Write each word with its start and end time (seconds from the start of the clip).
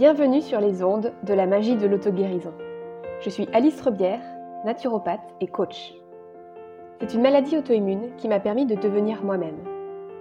Bienvenue 0.00 0.40
sur 0.40 0.60
les 0.60 0.82
ondes 0.82 1.12
de 1.24 1.34
la 1.34 1.44
magie 1.44 1.76
de 1.76 1.86
l'auto-guérison. 1.86 2.54
Je 3.20 3.28
suis 3.28 3.46
Alice 3.52 3.78
Rebière, 3.82 4.22
naturopathe 4.64 5.20
et 5.42 5.46
coach. 5.46 5.92
C'est 6.98 7.12
une 7.12 7.20
maladie 7.20 7.58
auto-immune 7.58 8.08
qui 8.16 8.26
m'a 8.26 8.40
permis 8.40 8.64
de 8.64 8.76
devenir 8.76 9.22
moi-même. 9.22 9.58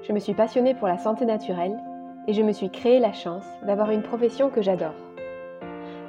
Je 0.01 0.11
me 0.11 0.19
suis 0.19 0.33
passionnée 0.33 0.73
pour 0.73 0.89
la 0.89 0.97
santé 0.97 1.23
naturelle 1.23 1.79
et 2.27 2.33
je 2.33 2.41
me 2.41 2.51
suis 2.51 2.69
créé 2.69 2.99
la 2.99 3.13
chance 3.13 3.45
d'avoir 3.65 3.91
une 3.91 4.03
profession 4.03 4.49
que 4.49 4.61
j'adore. 4.61 4.99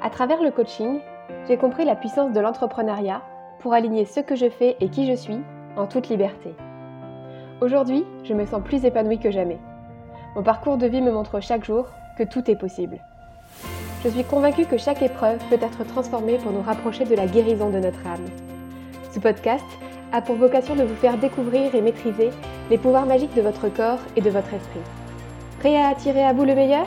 À 0.02 0.10
travers 0.10 0.42
le 0.42 0.50
coaching, 0.50 0.98
j'ai 1.46 1.56
compris 1.56 1.84
la 1.84 1.94
puissance 1.94 2.32
de 2.32 2.40
l'entrepreneuriat 2.40 3.22
pour 3.60 3.72
aligner 3.72 4.04
ce 4.04 4.18
que 4.18 4.34
je 4.34 4.50
fais 4.50 4.78
et 4.80 4.88
qui 4.88 5.06
je 5.06 5.14
suis 5.14 5.38
en 5.76 5.86
toute 5.86 6.08
liberté. 6.08 6.56
Aujourd'hui, 7.60 8.04
je 8.24 8.34
me 8.34 8.46
sens 8.46 8.64
plus 8.64 8.84
épanouie 8.84 9.20
que 9.20 9.30
jamais. 9.30 9.60
Mon 10.34 10.42
parcours 10.42 10.76
de 10.76 10.88
vie 10.88 11.02
me 11.02 11.12
montre 11.12 11.38
chaque 11.38 11.64
jour 11.64 11.86
que 12.18 12.24
tout 12.24 12.50
est 12.50 12.56
possible. 12.56 13.00
Je 14.02 14.08
suis 14.08 14.24
convaincue 14.24 14.64
que 14.64 14.78
chaque 14.78 15.02
épreuve 15.02 15.38
peut 15.50 15.58
être 15.60 15.84
transformée 15.84 16.38
pour 16.38 16.52
nous 16.52 16.62
rapprocher 16.62 17.04
de 17.04 17.14
la 17.14 17.26
guérison 17.26 17.68
de 17.68 17.78
notre 17.78 18.06
âme. 18.06 18.24
Ce 19.12 19.20
podcast 19.20 19.66
a 20.10 20.22
pour 20.22 20.36
vocation 20.36 20.74
de 20.74 20.84
vous 20.84 20.94
faire 20.94 21.18
découvrir 21.18 21.74
et 21.74 21.82
maîtriser 21.82 22.30
les 22.70 22.78
pouvoirs 22.78 23.04
magiques 23.04 23.34
de 23.34 23.42
votre 23.42 23.68
corps 23.68 23.98
et 24.16 24.22
de 24.22 24.30
votre 24.30 24.54
esprit. 24.54 24.80
Prêt 25.58 25.76
à 25.76 25.88
attirer 25.88 26.24
à 26.24 26.32
vous 26.32 26.46
le 26.46 26.54
meilleur? 26.54 26.86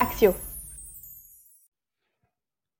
Axio 0.00 0.32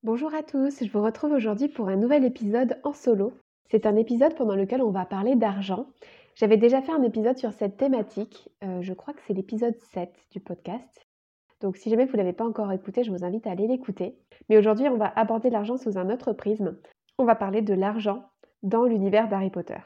Bonjour 0.02 0.34
à 0.34 0.42
tous, 0.42 0.82
je 0.82 0.90
vous 0.90 1.04
retrouve 1.04 1.30
aujourd'hui 1.30 1.68
pour 1.68 1.88
un 1.88 1.96
nouvel 1.96 2.24
épisode 2.24 2.80
en 2.82 2.92
solo. 2.92 3.34
C'est 3.70 3.86
un 3.86 3.94
épisode 3.94 4.34
pendant 4.34 4.56
lequel 4.56 4.82
on 4.82 4.90
va 4.90 5.04
parler 5.04 5.36
d'argent. 5.36 5.86
J'avais 6.34 6.56
déjà 6.56 6.82
fait 6.82 6.92
un 6.92 7.04
épisode 7.04 7.38
sur 7.38 7.52
cette 7.52 7.76
thématique, 7.76 8.48
euh, 8.64 8.82
je 8.82 8.94
crois 8.94 9.14
que 9.14 9.20
c'est 9.28 9.32
l'épisode 9.32 9.76
7 9.92 10.12
du 10.32 10.40
podcast. 10.40 11.06
Donc 11.64 11.78
si 11.78 11.88
jamais 11.88 12.04
vous 12.04 12.12
ne 12.12 12.18
l'avez 12.18 12.34
pas 12.34 12.44
encore 12.44 12.70
écouté, 12.72 13.04
je 13.04 13.10
vous 13.10 13.24
invite 13.24 13.46
à 13.46 13.50
aller 13.50 13.66
l'écouter. 13.66 14.18
Mais 14.50 14.58
aujourd'hui, 14.58 14.86
on 14.90 14.98
va 14.98 15.10
aborder 15.16 15.48
l'argent 15.48 15.78
sous 15.78 15.96
un 15.96 16.10
autre 16.10 16.34
prisme. 16.34 16.76
On 17.16 17.24
va 17.24 17.34
parler 17.34 17.62
de 17.62 17.72
l'argent 17.72 18.28
dans 18.62 18.84
l'univers 18.84 19.28
d'Harry 19.28 19.48
Potter. 19.48 19.78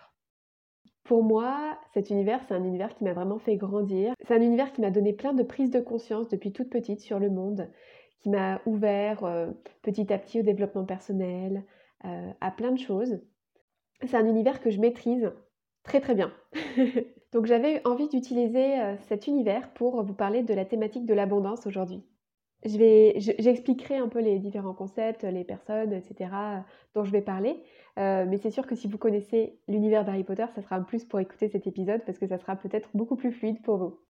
Pour 1.04 1.22
moi, 1.22 1.78
cet 1.94 2.10
univers, 2.10 2.40
c'est 2.42 2.54
un 2.54 2.64
univers 2.64 2.96
qui 2.96 3.04
m'a 3.04 3.12
vraiment 3.12 3.38
fait 3.38 3.56
grandir. 3.56 4.12
C'est 4.26 4.34
un 4.34 4.40
univers 4.40 4.72
qui 4.72 4.80
m'a 4.80 4.90
donné 4.90 5.12
plein 5.12 5.34
de 5.34 5.44
prises 5.44 5.70
de 5.70 5.78
conscience 5.78 6.28
depuis 6.28 6.52
toute 6.52 6.68
petite 6.68 6.98
sur 6.98 7.20
le 7.20 7.30
monde, 7.30 7.70
qui 8.18 8.28
m'a 8.28 8.60
ouvert 8.66 9.22
euh, 9.22 9.52
petit 9.82 10.12
à 10.12 10.18
petit 10.18 10.40
au 10.40 10.42
développement 10.42 10.84
personnel, 10.84 11.64
euh, 12.04 12.32
à 12.40 12.50
plein 12.50 12.72
de 12.72 12.78
choses. 12.80 13.20
C'est 14.04 14.16
un 14.16 14.26
univers 14.26 14.60
que 14.60 14.70
je 14.70 14.80
maîtrise 14.80 15.30
très 15.84 16.00
très 16.00 16.16
bien. 16.16 16.32
Donc 17.32 17.46
j'avais 17.46 17.86
envie 17.86 18.08
d'utiliser 18.08 18.80
euh, 18.80 18.96
cet 19.08 19.26
univers 19.26 19.72
pour 19.74 20.02
vous 20.02 20.14
parler 20.14 20.42
de 20.42 20.54
la 20.54 20.64
thématique 20.64 21.04
de 21.06 21.14
l'abondance 21.14 21.66
aujourd'hui. 21.66 22.02
j'expliquerai 22.64 23.96
un 23.96 24.08
peu 24.08 24.20
les 24.20 24.38
différents 24.38 24.74
concepts, 24.74 25.24
les 25.24 25.44
personnes, 25.44 25.92
etc. 25.92 26.30
dont 26.94 27.04
je 27.04 27.12
vais 27.12 27.20
parler. 27.20 27.62
Euh, 27.98 28.24
mais 28.26 28.38
c'est 28.38 28.50
sûr 28.50 28.66
que 28.66 28.74
si 28.74 28.88
vous 28.88 28.98
connaissez 28.98 29.58
l'univers 29.68 30.04
d'Harry 30.04 30.24
Potter, 30.24 30.46
ça 30.54 30.62
sera 30.62 30.76
un 30.76 30.82
plus 30.82 31.04
pour 31.04 31.20
écouter 31.20 31.48
cet 31.48 31.66
épisode 31.66 32.02
parce 32.06 32.18
que 32.18 32.26
ça 32.26 32.38
sera 32.38 32.56
peut-être 32.56 32.88
beaucoup 32.94 33.16
plus 33.16 33.32
fluide 33.32 33.60
pour 33.62 33.76
vous. 33.76 34.00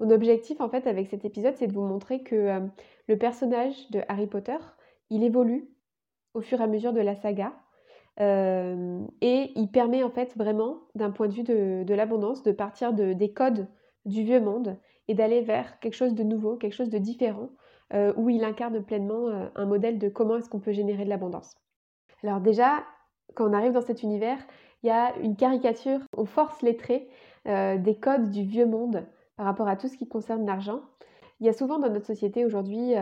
Mon 0.00 0.10
objectif 0.10 0.60
en 0.60 0.68
fait 0.68 0.86
avec 0.86 1.08
cet 1.08 1.24
épisode, 1.24 1.54
c'est 1.56 1.66
de 1.66 1.72
vous 1.72 1.86
montrer 1.86 2.22
que 2.22 2.34
euh, 2.34 2.60
le 3.08 3.18
personnage 3.18 3.90
de 3.90 4.00
Harry 4.08 4.26
Potter, 4.26 4.56
il 5.10 5.22
évolue 5.22 5.68
au 6.32 6.40
fur 6.40 6.60
et 6.60 6.64
à 6.64 6.66
mesure 6.66 6.92
de 6.92 7.00
la 7.00 7.14
saga 7.14 7.52
et 8.20 9.52
il 9.56 9.68
permet 9.72 10.02
en 10.04 10.10
fait 10.10 10.36
vraiment, 10.36 10.80
d'un 10.94 11.10
point 11.10 11.28
de 11.28 11.34
vue 11.34 11.42
de, 11.42 11.94
l'abondance, 11.94 12.42
de 12.42 12.52
partir 12.52 12.92
de, 12.92 13.12
des 13.12 13.32
codes 13.32 13.66
du 14.04 14.22
vieux 14.22 14.40
monde 14.40 14.78
et 15.08 15.14
d'aller 15.14 15.40
vers 15.40 15.78
quelque 15.80 15.94
chose 15.94 16.14
de 16.14 16.22
nouveau, 16.22 16.56
quelque 16.56 16.74
chose 16.74 16.90
de 16.90 16.98
différent, 16.98 17.50
où 18.16 18.30
il 18.30 18.44
incarne 18.44 18.82
pleinement 18.84 19.28
un 19.54 19.66
modèle 19.66 19.98
de 19.98 20.08
comment 20.08 20.36
est-ce 20.36 20.48
qu'on 20.48 20.60
peut 20.60 20.72
générer 20.72 21.04
de 21.04 21.08
l'abondance. 21.08 21.54
Alors 22.22 22.40
déjà, 22.40 22.84
quand 23.34 23.48
on 23.48 23.52
arrive 23.52 23.72
dans 23.72 23.82
cet 23.82 24.02
univers, 24.02 24.38
il 24.82 24.88
y 24.88 24.90
a 24.90 25.16
une 25.18 25.36
caricature, 25.36 26.00
on 26.16 26.24
force 26.24 26.62
les 26.62 26.76
traits 26.76 27.08
des 27.46 27.98
codes 28.00 28.30
du 28.30 28.44
vieux 28.44 28.66
monde 28.66 29.04
par 29.36 29.46
rapport 29.46 29.68
à 29.68 29.76
tout 29.76 29.88
ce 29.88 29.96
qui 29.96 30.08
concerne 30.08 30.46
l'argent. 30.46 30.80
Il 31.40 31.46
y 31.46 31.48
a 31.48 31.52
souvent 31.52 31.78
dans 31.78 31.90
notre 31.90 32.06
société 32.06 32.44
aujourd'hui 32.44 32.94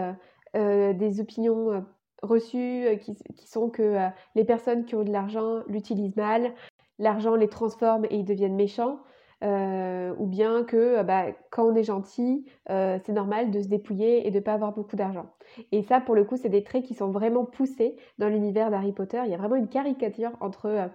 des 0.55 1.21
opinions 1.21 1.85
reçus 2.23 2.87
euh, 2.87 2.97
qui, 2.97 3.15
sont 3.47 3.69
que 3.69 3.83
euh, 3.83 4.09
les 4.35 4.45
personnes 4.45 4.85
qui 4.85 4.95
ont 4.95 5.05
de 5.05 5.13
l'argent 5.13 5.63
l'utilisent 5.69 6.17
mal, 6.17 6.53
l'argent 6.99 7.35
les 7.35 7.49
transforme 7.49 8.05
et 8.07 8.17
ils 8.17 8.25
deviennent 8.25 8.55
méchants, 8.55 9.01
euh, 9.43 10.15
ou 10.19 10.27
bien 10.27 10.63
que 10.63 11.03
bah, 11.03 11.27
quand 11.51 11.65
on 11.65 11.75
est 11.75 11.83
gentil, 11.83 12.47
c'est 12.69 13.13
normal 13.13 13.51
de 13.51 13.61
se 13.61 13.67
dépouiller 13.67 14.27
et 14.27 14.31
de 14.31 14.37
ne 14.37 14.43
pas 14.43 14.53
avoir 14.53 14.73
beaucoup 14.73 14.95
d'argent. 14.95 15.27
Et 15.73 15.83
ça, 15.83 16.01
pour 16.01 16.15
le 16.15 16.23
coup, 16.23 16.37
c'est 16.37 16.49
des 16.49 16.63
traits 16.63 16.85
qui 16.85 16.95
sont 16.95 17.11
vraiment 17.11 17.45
poussés 17.45 17.97
dans 18.19 18.29
l'univers 18.29 18.71
d'Harry 18.71 18.93
Potter. 18.93 19.21
Il 19.25 19.33
y 19.33 19.35
a 19.35 19.39
vraiment 19.39 19.57
une 19.57 19.69
caricature 19.69 20.31
entre 20.41 20.89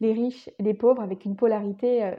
les 0.00 0.12
riches 0.12 0.48
et 0.58 0.64
les 0.64 0.74
pauvres 0.74 1.00
avec 1.00 1.24
une 1.24 1.36
polarité 1.36 2.10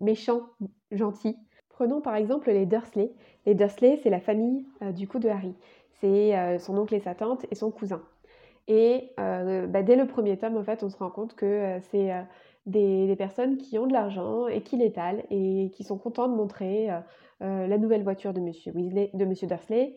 méchant, 0.00 0.42
gentil. 0.90 1.36
Prenons 1.68 2.00
par 2.00 2.16
exemple 2.16 2.50
les 2.50 2.66
Dursley. 2.66 3.12
Les 3.46 3.54
Dursley, 3.54 4.00
c'est 4.02 4.10
la 4.10 4.20
famille 4.20 4.66
du 4.92 5.06
coup 5.06 5.20
de 5.20 5.28
Harry 5.28 5.54
c'est 6.00 6.36
euh, 6.36 6.58
son 6.58 6.76
oncle 6.78 6.94
et 6.94 7.00
sa 7.00 7.14
tante 7.14 7.46
et 7.50 7.54
son 7.54 7.70
cousin. 7.70 8.02
Et 8.66 9.12
euh, 9.18 9.66
bah, 9.66 9.82
dès 9.82 9.96
le 9.96 10.06
premier 10.06 10.36
tome, 10.36 10.56
en 10.56 10.62
fait, 10.62 10.82
on 10.82 10.90
se 10.90 10.96
rend 10.96 11.10
compte 11.10 11.34
que 11.34 11.46
euh, 11.46 11.80
c'est 11.90 12.12
des, 12.66 13.14
personnes 13.16 13.56
qui 13.56 13.78
ont 13.78 13.86
de 13.86 13.92
l'argent 13.92 14.46
et 14.46 14.60
qui 14.62 14.76
l'étalent 14.76 15.22
et 15.30 15.70
qui 15.74 15.84
sont 15.84 15.96
contents 15.96 16.28
de 16.28 16.34
montrer 16.34 16.88
la 17.40 17.78
nouvelle 17.78 18.02
voiture 18.02 18.34
de 18.34 18.40
Monsieur 18.40 18.72
Dursley, 19.46 19.94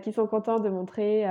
qui 0.00 0.12
sont 0.12 0.26
contents 0.26 0.58
de 0.58 0.70
montrer 0.70 1.26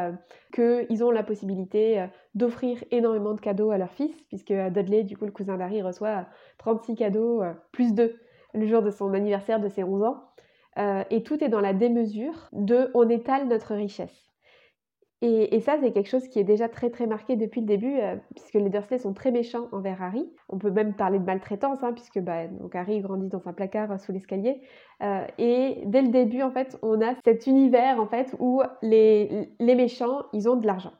qu'ils 0.53 1.03
ont 1.03 1.09
la 1.09 1.23
possibilité 1.23 2.05
d'offrir 2.35 2.83
énormément 2.91 3.33
de 3.33 3.41
cadeaux 3.41 3.71
à 3.71 3.79
leur 3.79 3.91
fils, 3.91 4.15
puisque 4.27 4.53
Dudley, 4.53 5.03
du 5.03 5.17
coup, 5.17 5.25
le 5.25 5.31
cousin 5.31 5.57
d'Harry, 5.57 5.81
reçoit 5.81 6.27
36 6.59 6.93
cadeaux 6.93 7.41
plus 7.71 7.95
2 7.95 8.15
le 8.53 8.67
jour 8.67 8.83
de 8.83 8.91
son 8.91 9.13
anniversaire 9.13 9.59
de 9.59 9.69
ses 9.69 9.83
11 9.83 10.03
ans. 10.03 10.23
Euh, 10.77 11.03
et 11.09 11.23
tout 11.23 11.43
est 11.43 11.49
dans 11.49 11.61
la 11.61 11.73
démesure 11.73 12.49
de 12.51 12.89
on 12.93 13.07
étale 13.09 13.47
notre 13.47 13.75
richesse. 13.75 14.19
Et, 15.25 15.61
ça, 15.61 15.77
c'est 15.79 15.93
quelque 15.93 16.09
chose 16.09 16.27
qui 16.27 16.37
est 16.39 16.43
déjà 16.43 16.67
très 16.67 16.89
très 16.89 17.07
marqué 17.07 17.37
depuis 17.37 17.61
le 17.61 17.65
début, 17.65 17.97
euh, 17.97 18.17
puisque 18.35 18.55
les 18.55 18.69
Dursley 18.69 18.97
sont 18.97 19.13
très 19.13 19.31
méchants 19.31 19.69
envers 19.71 20.03
Harry. 20.03 20.29
On 20.49 20.57
peut 20.57 20.69
même 20.69 20.95
parler 20.95 21.17
de 21.17 21.23
maltraitance, 21.23 21.81
hein, 21.81 21.93
puisque 21.93 22.19
bah, 22.19 22.47
donc 22.47 22.75
Harry 22.75 22.99
grandit 22.99 23.29
dans 23.29 23.47
un 23.47 23.53
placard 23.53 23.89
euh, 23.93 23.97
sous 23.97 24.11
l'escalier. 24.11 24.61
et 25.37 25.81
dès 25.85 26.01
le 26.01 26.09
début, 26.09 26.41
en 26.41 26.51
fait, 26.51 26.77
on 26.81 26.99
a 27.01 27.15
cet 27.23 27.47
univers 27.47 28.01
en 28.01 28.07
fait 28.07 28.35
où 28.39 28.61
les, 28.81 29.49
les 29.61 29.75
méchants, 29.75 30.23
ils 30.33 30.49
ont 30.49 30.57
de 30.57 30.67
l'argent. 30.67 30.91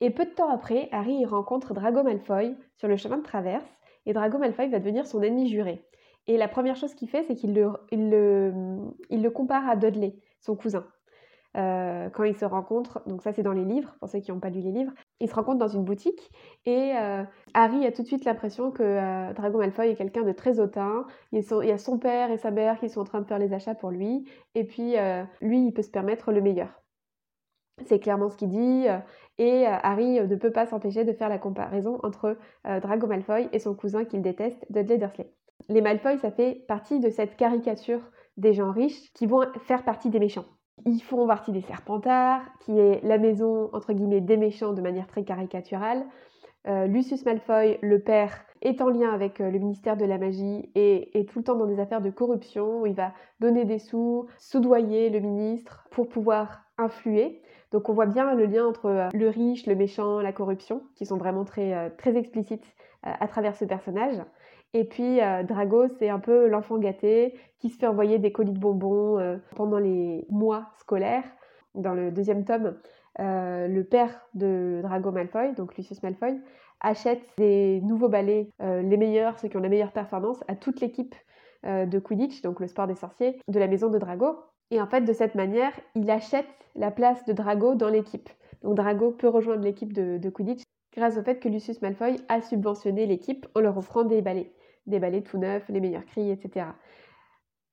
Et 0.00 0.10
peu 0.10 0.24
de 0.24 0.30
temps 0.30 0.50
après, 0.50 0.88
Harry 0.92 1.24
rencontre 1.24 1.74
Drago 1.74 2.04
Malfoy 2.04 2.54
sur 2.76 2.86
le 2.86 2.96
chemin 2.96 3.18
de 3.18 3.24
traverse, 3.24 3.68
et 4.06 4.12
Drago 4.12 4.38
Malfoy 4.38 4.68
va 4.68 4.78
devenir 4.78 5.04
son 5.04 5.20
ennemi 5.20 5.48
juré. 5.48 5.84
Et 6.28 6.36
la 6.36 6.46
première 6.46 6.76
chose 6.76 6.94
qu'il 6.94 7.08
fait, 7.08 7.24
c'est 7.24 7.34
qu'il 7.34 7.54
le, 7.54 9.30
compare 9.30 9.66
à 9.68 9.76
Dudley, 9.76 10.14
son 10.40 10.54
cousin. 10.54 10.86
Euh, 11.56 12.10
quand 12.10 12.24
ils 12.24 12.36
se 12.36 12.44
rencontrent, 12.44 13.02
donc 13.06 13.22
ça 13.22 13.32
c'est 13.32 13.42
dans 13.42 13.54
les 13.54 13.64
livres, 13.64 13.96
pour 13.98 14.08
ceux 14.10 14.20
qui 14.20 14.30
n'ont 14.30 14.38
pas 14.38 14.50
lu 14.50 14.60
les 14.60 14.70
livres, 14.70 14.92
ils 15.18 15.28
se 15.28 15.34
rencontrent 15.34 15.58
dans 15.58 15.66
une 15.68 15.82
boutique 15.82 16.30
et 16.66 16.92
euh, 16.94 17.24
Harry 17.54 17.86
a 17.86 17.90
tout 17.90 18.02
de 18.02 18.06
suite 18.06 18.26
l'impression 18.26 18.70
que 18.70 18.82
euh, 18.82 19.32
Drago 19.32 19.58
Malfoy 19.58 19.88
est 19.88 19.94
quelqu'un 19.96 20.22
de 20.22 20.32
très 20.32 20.60
hautain. 20.60 21.06
Il, 21.32 21.40
y 21.40 21.72
a 21.72 21.78
son 21.78 21.98
père 21.98 22.30
et 22.30 22.36
sa 22.36 22.50
mère 22.50 22.78
qui 22.78 22.90
sont 22.90 23.00
en 23.00 23.04
train 23.04 23.22
de 23.22 23.26
faire 23.26 23.38
les 23.38 23.54
achats 23.54 23.74
pour 23.74 23.90
lui 23.90 24.28
et 24.54 24.64
puis 24.64 24.94
lui 25.40 25.66
il 25.66 25.72
peut 25.72 25.82
se 25.82 25.90
permettre 25.90 26.32
le 26.32 26.42
meilleur. 26.42 26.82
C'est 27.86 27.98
clairement 27.98 28.28
ce 28.28 28.36
qu'il 28.36 28.50
dit 28.50 28.86
et 29.38 29.66
Harry 29.66 30.20
ne 30.20 30.36
peut 30.36 30.52
pas 30.52 30.66
s'empêcher 30.66 31.04
de 31.04 31.14
faire 31.14 31.30
la 31.30 31.38
comparaison 31.38 31.98
entre 32.02 32.36
Drago 32.64 33.06
Malfoy 33.06 33.48
et 33.52 33.58
son 33.58 33.74
cousin 33.74 34.04
qu'il 34.04 34.20
déteste, 34.20 34.66
Dudley 34.70 34.98
Dursley 34.98 35.32
les 35.68 35.80
Malfoy, 35.80 36.18
ça 36.18 36.30
fait 36.30 36.64
partie 36.66 37.00
de 37.00 37.10
cette 37.10 37.36
caricature 37.36 38.00
des 38.36 38.52
gens 38.52 38.70
riches 38.70 39.12
qui 39.12 39.26
vont 39.26 39.42
faire 39.66 39.84
partie 39.84 40.10
des 40.10 40.20
méchants. 40.20 40.46
Ils 40.86 41.00
font 41.00 41.26
partie 41.26 41.52
des 41.52 41.60
Serpentards, 41.60 42.42
qui 42.60 42.78
est 42.78 43.02
la 43.04 43.18
maison, 43.18 43.68
entre 43.72 43.92
guillemets, 43.92 44.20
des 44.20 44.36
méchants 44.36 44.72
de 44.72 44.80
manière 44.80 45.08
très 45.08 45.24
caricaturale. 45.24 46.06
Euh, 46.66 46.86
Lucius 46.86 47.24
Malfoy, 47.24 47.78
le 47.82 47.98
père, 48.00 48.44
est 48.62 48.80
en 48.80 48.88
lien 48.88 49.10
avec 49.10 49.40
euh, 49.40 49.50
le 49.50 49.58
ministère 49.58 49.96
de 49.96 50.04
la 50.04 50.18
magie 50.18 50.70
et 50.74 51.18
est 51.18 51.28
tout 51.28 51.38
le 51.38 51.44
temps 51.44 51.56
dans 51.56 51.66
des 51.66 51.80
affaires 51.80 52.00
de 52.00 52.10
corruption 52.10 52.82
où 52.82 52.86
il 52.86 52.94
va 52.94 53.12
donner 53.40 53.64
des 53.64 53.78
sous, 53.78 54.26
soudoyer 54.38 55.10
le 55.10 55.20
ministre 55.20 55.86
pour 55.90 56.08
pouvoir 56.08 56.62
influer. 56.76 57.42
Donc 57.72 57.88
on 57.88 57.92
voit 57.92 58.06
bien 58.06 58.34
le 58.34 58.46
lien 58.46 58.66
entre 58.66 58.86
euh, 58.86 59.08
le 59.14 59.28
riche, 59.28 59.66
le 59.66 59.74
méchant, 59.74 60.20
la 60.20 60.32
corruption, 60.32 60.82
qui 60.94 61.06
sont 61.06 61.16
vraiment 61.16 61.44
très, 61.44 61.90
très 61.96 62.16
explicites 62.16 62.64
à 63.02 63.28
travers 63.28 63.54
ce 63.54 63.64
personnage. 63.64 64.20
Et 64.74 64.84
puis 64.84 65.20
euh, 65.20 65.42
Drago, 65.42 65.88
c'est 65.98 66.08
un 66.08 66.18
peu 66.18 66.46
l'enfant 66.48 66.78
gâté 66.78 67.34
qui 67.58 67.70
se 67.70 67.78
fait 67.78 67.86
envoyer 67.86 68.18
des 68.18 68.32
colis 68.32 68.52
de 68.52 68.58
bonbons 68.58 69.18
euh, 69.18 69.36
pendant 69.56 69.78
les 69.78 70.26
mois 70.30 70.70
scolaires. 70.78 71.24
Dans 71.74 71.94
le 71.94 72.10
deuxième 72.10 72.44
tome, 72.44 72.76
euh, 73.20 73.68
le 73.68 73.84
père 73.84 74.26
de 74.34 74.80
Drago 74.82 75.10
Malfoy, 75.10 75.54
donc 75.54 75.76
Lucius 75.76 76.02
Malfoy, 76.02 76.38
achète 76.80 77.22
des 77.38 77.80
nouveaux 77.82 78.08
balais, 78.08 78.50
les 78.60 78.96
meilleurs, 78.96 79.38
ceux 79.38 79.48
qui 79.48 79.56
ont 79.56 79.60
la 79.60 79.68
meilleure 79.68 79.92
performance, 79.92 80.42
à 80.46 80.54
toute 80.54 80.80
l'équipe 80.80 81.14
de 81.64 81.98
Quidditch, 81.98 82.40
donc 82.42 82.60
le 82.60 82.68
sport 82.68 82.86
des 82.86 82.94
sorciers, 82.94 83.40
de 83.48 83.58
la 83.58 83.66
maison 83.66 83.90
de 83.90 83.98
Drago. 83.98 84.36
Et 84.70 84.80
en 84.80 84.86
fait, 84.86 85.00
de 85.00 85.12
cette 85.12 85.34
manière, 85.34 85.72
il 85.96 86.08
achète 86.08 86.46
la 86.76 86.92
place 86.92 87.24
de 87.24 87.32
Drago 87.32 87.74
dans 87.74 87.88
l'équipe. 87.88 88.28
Donc 88.62 88.76
Drago 88.76 89.10
peut 89.10 89.28
rejoindre 89.28 89.62
l'équipe 89.62 89.92
de, 89.92 90.18
de 90.18 90.30
Quidditch 90.30 90.62
grâce 90.96 91.16
au 91.16 91.22
fait 91.22 91.38
que 91.40 91.48
Lucius 91.48 91.82
Malfoy 91.82 92.16
a 92.28 92.40
subventionné 92.40 93.06
l'équipe 93.06 93.46
en 93.54 93.60
leur 93.60 93.76
offrant 93.76 94.04
des 94.04 94.22
balais. 94.22 94.52
Des 94.88 94.98
balais 94.98 95.22
tout 95.22 95.38
neufs, 95.38 95.68
les 95.68 95.80
meilleurs 95.80 96.04
cris, 96.06 96.30
etc. 96.30 96.66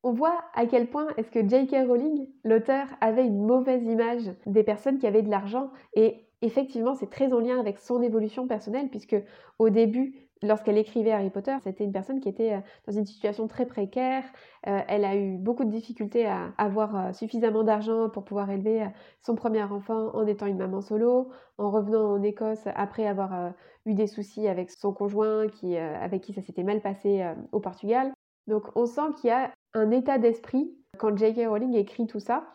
On 0.03 0.11
voit 0.11 0.43
à 0.53 0.67
quel 0.67 0.87
point 0.87 1.07
est-ce 1.17 1.31
que 1.31 1.47
J.K. 1.47 1.87
Rowling, 1.87 2.27
l'auteur, 2.43 2.85
avait 3.01 3.25
une 3.25 3.43
mauvaise 3.43 3.83
image 3.85 4.31
des 4.45 4.63
personnes 4.63 4.99
qui 4.99 5.07
avaient 5.07 5.23
de 5.23 5.31
l'argent 5.31 5.71
et 5.95 6.27
effectivement 6.43 6.93
c'est 6.93 7.09
très 7.09 7.33
en 7.33 7.39
lien 7.39 7.59
avec 7.59 7.79
son 7.79 8.03
évolution 8.03 8.47
personnelle 8.47 8.89
puisque 8.89 9.15
au 9.57 9.71
début 9.71 10.24
lorsqu'elle 10.41 10.77
écrivait 10.77 11.11
Harry 11.11 11.29
Potter, 11.29 11.55
c'était 11.63 11.83
une 11.83 11.91
personne 11.91 12.19
qui 12.19 12.29
était 12.29 12.53
euh, 12.53 12.59
dans 12.87 12.93
une 12.93 13.05
situation 13.05 13.47
très 13.47 13.65
précaire. 13.65 14.23
Euh, 14.67 14.79
elle 14.87 15.05
a 15.05 15.15
eu 15.15 15.37
beaucoup 15.37 15.65
de 15.65 15.69
difficultés 15.69 16.25
à 16.25 16.53
avoir 16.57 16.95
euh, 16.95 17.13
suffisamment 17.13 17.63
d'argent 17.63 18.09
pour 18.09 18.23
pouvoir 18.23 18.49
élever 18.49 18.85
son 19.21 19.35
premier 19.35 19.63
enfant 19.63 20.13
en 20.13 20.25
étant 20.27 20.45
une 20.45 20.57
maman 20.57 20.81
solo, 20.81 21.29
en 21.57 21.69
revenant 21.69 22.11
en 22.11 22.23
Écosse 22.23 22.67
après 22.75 23.07
avoir 23.07 23.53
eu 23.85 23.93
des 23.93 24.07
soucis 24.07 24.47
avec 24.47 24.71
son 24.71 24.93
conjoint 24.93 25.47
qui, 25.47 25.77
avec 25.77 26.21
qui 26.21 26.33
ça 26.33 26.41
s'était 26.41 26.63
mal 26.63 26.81
passé 26.81 27.25
au 27.51 27.59
Portugal. 27.59 28.11
Donc 28.47 28.65
on 28.75 28.85
sent 28.85 29.13
qu'il 29.19 29.29
y 29.29 29.33
a 29.33 29.51
un 29.73 29.91
état 29.91 30.17
d'esprit 30.17 30.71
quand 30.97 31.15
J.K. 31.17 31.47
Rowling 31.47 31.75
écrit 31.75 32.07
tout 32.07 32.19
ça. 32.19 32.47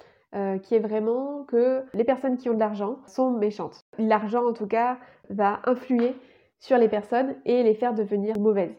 qui 0.62 0.74
est 0.74 0.80
vraiment 0.80 1.44
que 1.44 1.84
les 1.94 2.04
personnes 2.04 2.36
qui 2.36 2.50
ont 2.50 2.54
de 2.54 2.60
l'argent 2.60 2.98
sont 3.06 3.30
méchantes. 3.30 3.80
L'argent, 3.98 4.46
en 4.46 4.52
tout 4.52 4.68
cas, 4.68 4.98
va 5.30 5.60
influer 5.64 6.14
sur 6.60 6.78
les 6.78 6.88
personnes 6.88 7.34
et 7.44 7.62
les 7.62 7.74
faire 7.74 7.94
devenir 7.94 8.38
mauvaises. 8.38 8.76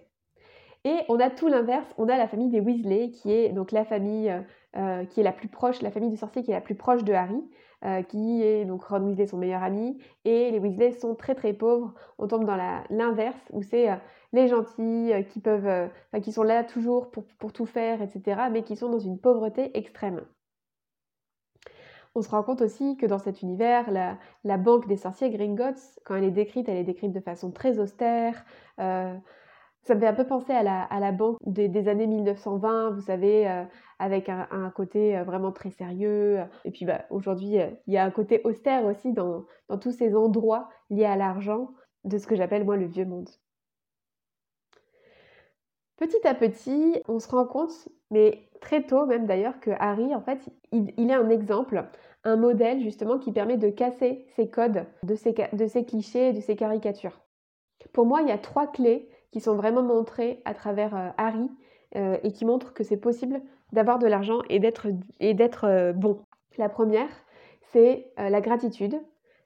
Et 0.84 0.98
on 1.10 1.20
a 1.20 1.30
tout 1.30 1.48
l'inverse, 1.48 1.94
on 1.98 2.10
a 2.10 2.18
la 2.18 2.28
famille 2.28 2.50
des 2.50 2.60
Weasley, 2.60 3.12
qui 3.12 3.32
est 3.32 3.50
donc 3.50 3.72
la 3.72 3.86
famille 3.86 4.30
euh, 4.30 4.42
euh, 4.78 5.06
qui 5.06 5.20
est 5.20 5.24
la 5.24 5.32
plus 5.32 5.48
proche, 5.48 5.82
la 5.82 5.92
famille 5.92 6.10
de 6.10 6.16
sorciers 6.16 6.42
qui 6.42 6.52
est 6.52 6.56
la 6.56 6.62
plus 6.62 6.74
proche 6.74 7.04
de 7.04 7.14
Harry, 7.14 7.44
euh, 7.86 8.02
qui 8.02 8.42
est 8.42 8.66
donc 8.66 8.84
Ron 8.86 9.04
Weasley 9.04 9.28
son 9.28 9.38
meilleur 9.38 9.62
ami, 9.62 10.00
et 10.26 10.50
les 10.50 10.58
Weasley 10.58 10.92
sont 10.94 11.14
très 11.14 11.36
très 11.36 11.54
pauvres. 11.54 11.94
On 12.18 12.28
tombe 12.28 12.46
dans 12.46 12.58
l'inverse 12.90 13.38
où 13.52 13.62
c'est 13.62 13.90
les 14.34 14.48
gentils 14.48 15.12
qui 15.30 15.40
peuvent, 15.40 15.90
qui 16.24 16.32
sont 16.32 16.44
là 16.44 16.64
toujours 16.64 17.12
pour 17.12 17.54
tout 17.54 17.66
faire, 17.66 18.02
etc., 18.02 18.44
mais 18.52 18.64
qui 18.64 18.76
sont 18.76 18.90
dans 18.90 19.00
une 19.00 19.20
pauvreté 19.20 19.78
extrême 19.78 20.22
on 22.16 22.22
se 22.22 22.30
rend 22.30 22.44
compte 22.44 22.62
aussi 22.62 22.98
que 22.98 23.06
dans 23.06 23.20
cet 23.20 23.42
univers, 23.42 23.90
la, 24.44 24.58
banque 24.58 24.88
des 24.88 24.98
sorciers 24.98 25.30
Gringotts, 25.30 26.00
quand 26.06 26.16
elle 26.16 26.26
est 26.26 26.32
décrite, 26.32 26.68
elle 26.68 26.78
est 26.78 26.84
décrite 26.84 27.14
de 27.14 27.20
façon 27.20 27.52
très 27.52 27.80
austère. 27.80 28.44
Euh, 28.80 29.16
ça 29.84 29.96
me 29.96 30.00
fait 30.00 30.08
un 30.08 30.14
peu 30.14 30.26
penser 30.26 30.54
à 30.54 30.64
la, 30.64 31.12
banque 31.12 31.38
des, 31.46 31.88
années 31.88 32.08
1920, 32.08 32.92
vous 32.92 33.02
savez, 33.02 33.50
euh, 33.50 33.64
avec 33.98 34.30
un, 34.30 34.72
côté 34.76 35.18
euh, 35.18 35.24
vraiment 35.24 35.52
très 35.52 35.72
sérieux. 35.72 36.40
Et 36.66 36.72
puis 36.72 36.86
bah, 36.86 37.06
aujourd'hui, 37.10 37.56
il 37.88 37.94
y 37.94 37.98
a 37.98 38.04
un 38.04 38.12
côté 38.12 38.42
austère 38.44 38.86
aussi 38.86 39.14
dans, 39.14 39.46
dans 39.70 39.78
tous 39.78 39.92
ces 39.92 40.16
endroits 40.16 40.70
liés 40.90 41.06
à 41.06 41.16
l'argent 41.16 41.72
de 42.04 42.18
ce 42.18 42.28
que 42.28 42.36
j'appelle 42.36 42.66
moi 42.66 42.78
le 42.78 42.86
vieux 42.86 43.06
monde. 43.06 43.30
Petit 46.02 46.28
à 46.28 46.34
petit, 46.34 47.00
on 47.08 47.20
se 47.20 47.28
rend 47.28 47.46
compte, 47.46 47.88
mais 48.10 48.50
très 48.60 48.82
tôt 48.82 49.06
même 49.06 49.28
d'ailleurs, 49.28 49.60
que 49.60 49.70
Harry, 49.78 50.16
en 50.16 50.22
fait, 50.22 50.50
il, 50.72 50.90
est 50.98 51.14
un 51.14 51.30
exemple, 51.30 51.86
un 52.24 52.38
modèle 52.38 52.82
justement 52.82 53.20
qui 53.20 53.32
permet 53.32 53.58
de 53.58 53.70
casser 53.70 54.26
ces 54.36 54.50
codes, 54.50 54.88
de 55.04 55.14
ces, 55.14 55.86
clichés, 55.86 56.34
de 56.34 56.42
ces 56.42 56.56
caricatures. 56.56 57.22
Pour 57.94 58.08
moi, 58.08 58.24
il 58.24 58.30
y 58.30 58.32
a 58.32 58.40
trois 58.40 58.66
clés 58.66 59.10
qui 59.30 59.42
sont 59.42 59.54
vraiment 59.54 59.84
montrées 59.84 60.42
à 60.44 60.56
travers 60.56 60.96
euh, 60.96 61.10
Harry 61.20 61.52
euh, 61.96 62.18
et 62.24 62.32
qui 62.32 62.46
montrent 62.46 62.74
que 62.74 62.84
c'est 62.84 62.98
possible 62.98 63.40
d'avoir 63.72 64.00
de 64.00 64.08
l'argent 64.08 64.40
et 64.50 64.58
d'être 64.58 65.68
euh, 65.68 65.94
bon. 65.94 66.24
La 66.58 66.68
première, 66.68 67.12
c'est 67.74 68.12
la 68.18 68.42
gratitude. 68.42 69.00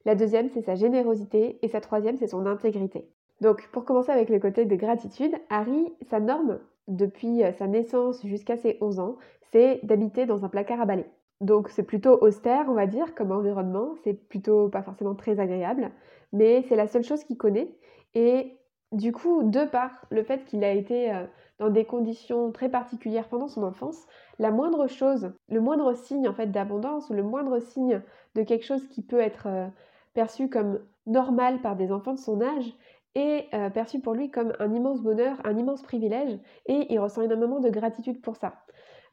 La 0.06 0.16
deuxième, 0.16 0.48
c'est 0.48 0.62
sa 0.62 0.76
générosité. 0.76 1.60
Et 1.64 1.68
sa 1.68 1.82
troisième, 1.82 2.16
c'est 2.16 2.28
son 2.28 2.46
intégrité. 2.46 3.10
Donc, 3.42 3.68
pour 3.72 3.86
commencer 3.86 4.12
avec 4.12 4.30
le 4.30 4.40
côté 4.40 4.66
de 4.66 4.76
gratitude, 4.76 5.36
Harry, 5.50 5.94
sa 6.10 6.20
norme 6.20 6.60
depuis 6.88 7.44
euh, 7.44 7.52
sa 7.54 7.68
naissance 7.68 8.26
jusqu'à 8.26 8.58
ses 8.58 8.78
11 8.82 9.00
ans, 9.00 9.18
c'est 9.52 9.80
d'habiter 9.84 10.26
dans 10.26 10.46
un 10.46 10.50
placard 10.50 10.82
à 10.82 10.86
balai. 10.86 11.06
Donc, 11.42 11.70
c'est 11.70 11.84
plutôt 11.84 12.18
austère, 12.22 12.66
on 12.70 12.74
va 12.74 12.88
dire, 12.88 13.14
comme 13.16 13.32
environnement. 13.32 13.96
C'est 14.04 14.14
plutôt 14.14 14.70
pas 14.70 14.84
forcément 14.84 15.16
très 15.16 15.40
agréable, 15.40 15.92
mais 16.32 16.64
c'est 16.64 16.76
la 16.76 16.88
seule 16.88 17.04
chose 17.04 17.24
qu'il 17.24 17.38
connaît. 17.38 17.76
Et 18.14 18.58
du 18.92 19.12
coup, 19.12 19.44
de 19.44 19.66
par 19.66 19.92
le 20.10 20.24
fait 20.24 20.46
qu'il 20.46 20.64
a 20.64 20.72
été 20.72 21.12
euh, 21.12 21.26
dans 21.60 21.70
des 21.70 21.86
conditions 21.86 22.52
très 22.52 22.70
particulières 22.70 23.28
pendant 23.28 23.48
son 23.48 23.64
enfance, 23.64 24.06
la 24.40 24.52
moindre 24.52 24.88
chose, 24.88 25.34
le 25.50 25.60
moindre 25.60 25.94
signe 25.94 26.28
en 26.28 26.34
fait 26.34 26.48
d'abondance 26.48 27.10
ou 27.10 27.14
le 27.14 27.24
moindre 27.24 27.60
signe 27.60 28.02
de 28.36 28.44
quelque 28.44 28.66
chose 28.66 28.88
qui 28.90 29.02
peut 29.02 29.20
être 29.20 29.48
euh, 29.48 29.68
perçu 30.14 30.50
comme 30.50 30.80
normal 31.06 31.62
par 31.62 31.76
des 31.76 31.92
enfants 31.92 32.14
de 32.14 32.20
son 32.20 32.42
âge, 32.42 32.74
est 33.16 33.48
euh, 33.54 33.70
perçu 33.70 34.00
pour 34.00 34.14
lui 34.14 34.30
comme 34.30 34.54
un 34.60 34.72
immense 34.74 35.02
bonheur, 35.02 35.38
un 35.46 35.58
immense 35.58 35.82
privilège, 35.82 36.38
et 36.66 36.94
il 36.94 37.00
ressent 37.00 37.22
énormément 37.22 37.60
de 37.60 37.70
gratitude 37.70 38.22
pour 38.22 38.36
ça. 38.36 38.54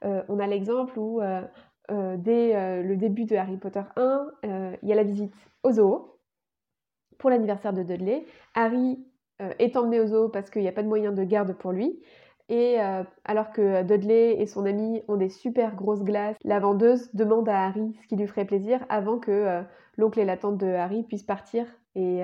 Euh, 0.05 0.23
on 0.29 0.41
a 0.41 0.47
l'exemple 0.47 0.99
où, 0.99 1.21
euh, 1.21 1.43
dès 1.89 2.83
le 2.83 2.97
début 2.97 3.25
de 3.25 3.37
Harry 3.37 3.57
Potter 3.57 3.83
1, 3.97 4.27
il 4.83 4.89
y 4.89 4.93
a 4.93 4.97
la 4.97 5.03
visite 5.03 5.35
au 5.63 5.73
zoo 5.73 6.19
pour 7.19 7.31
l'anniversaire 7.31 7.73
de 7.73 7.83
Dudley. 7.83 8.25
Harry 8.55 9.05
est 9.59 9.77
emmené 9.77 10.01
au 10.01 10.07
zoo 10.07 10.29
parce 10.29 10.49
qu'il 10.51 10.63
n'y 10.63 10.69
a 10.69 10.73
pas 10.73 10.83
de 10.83 10.89
moyen 10.89 11.13
de 11.13 11.23
garde 11.23 11.53
pour 11.53 11.73
lui. 11.73 12.01
Et 12.49 12.79
alors 13.25 13.51
que 13.51 13.83
Dudley 13.83 14.41
et 14.41 14.47
son 14.47 14.65
ami 14.65 15.03
ont 15.07 15.17
des 15.17 15.29
super 15.29 15.75
grosses 15.77 16.03
glaces, 16.03 16.37
la 16.45 16.61
vendeuse 16.61 17.13
demande 17.15 17.49
à 17.49 17.67
Harry 17.67 17.95
ce 18.03 18.07
qui 18.07 18.17
lui 18.17 18.27
ferait 18.27 18.47
plaisir 18.47 18.85
avant 18.89 19.19
que 19.19 19.63
l'oncle 19.99 20.19
et 20.19 20.25
la 20.25 20.39
tante 20.39 20.59
de 20.59 20.69
Harry 20.69 21.03
puissent 21.03 21.23
partir 21.25 21.67
et 21.95 22.23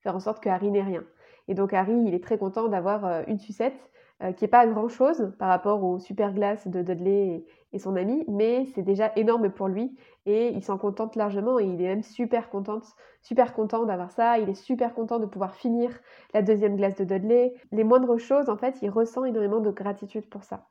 faire 0.00 0.14
en 0.14 0.20
sorte 0.20 0.42
que 0.42 0.50
Harry 0.50 0.70
n'ait 0.70 0.82
rien. 0.82 1.04
Et 1.48 1.54
donc 1.54 1.72
Harry, 1.72 1.96
il 2.06 2.14
est 2.14 2.22
très 2.22 2.38
content 2.38 2.68
d'avoir 2.68 3.04
euh, 3.04 3.22
une 3.26 3.38
sucette 3.38 3.90
euh, 4.22 4.32
qui 4.32 4.44
n'est 4.44 4.48
pas 4.48 4.66
grand-chose 4.66 5.32
par 5.38 5.48
rapport 5.48 5.84
aux 5.84 5.98
super 5.98 6.32
glaces 6.32 6.66
de 6.66 6.82
Dudley 6.82 7.44
et, 7.72 7.78
son 7.78 7.96
ami, 7.96 8.24
mais 8.26 8.64
c'est 8.74 8.82
déjà 8.82 9.12
énorme 9.16 9.50
pour 9.50 9.68
lui 9.68 9.94
et 10.24 10.48
il 10.48 10.62
s'en 10.62 10.78
contente 10.78 11.14
largement 11.14 11.60
et 11.60 11.64
il 11.64 11.82
est 11.82 11.88
même 11.88 12.02
super 12.02 12.48
content, 12.48 12.80
super 13.20 13.52
content 13.52 13.84
d'avoir 13.84 14.10
ça. 14.10 14.38
Il 14.38 14.48
est 14.48 14.54
super 14.54 14.94
content 14.94 15.18
de 15.18 15.26
pouvoir 15.26 15.54
finir 15.54 15.90
la 16.32 16.40
deuxième 16.40 16.76
glace 16.76 16.94
de 16.94 17.04
Dudley. 17.04 17.52
Les 17.72 17.84
moindres 17.84 18.18
choses, 18.18 18.48
en 18.48 18.56
fait, 18.56 18.78
il 18.80 18.88
ressent 18.88 19.26
énormément 19.26 19.60
de 19.60 19.70
gratitude 19.70 20.26
pour 20.30 20.42
ça. 20.42 20.66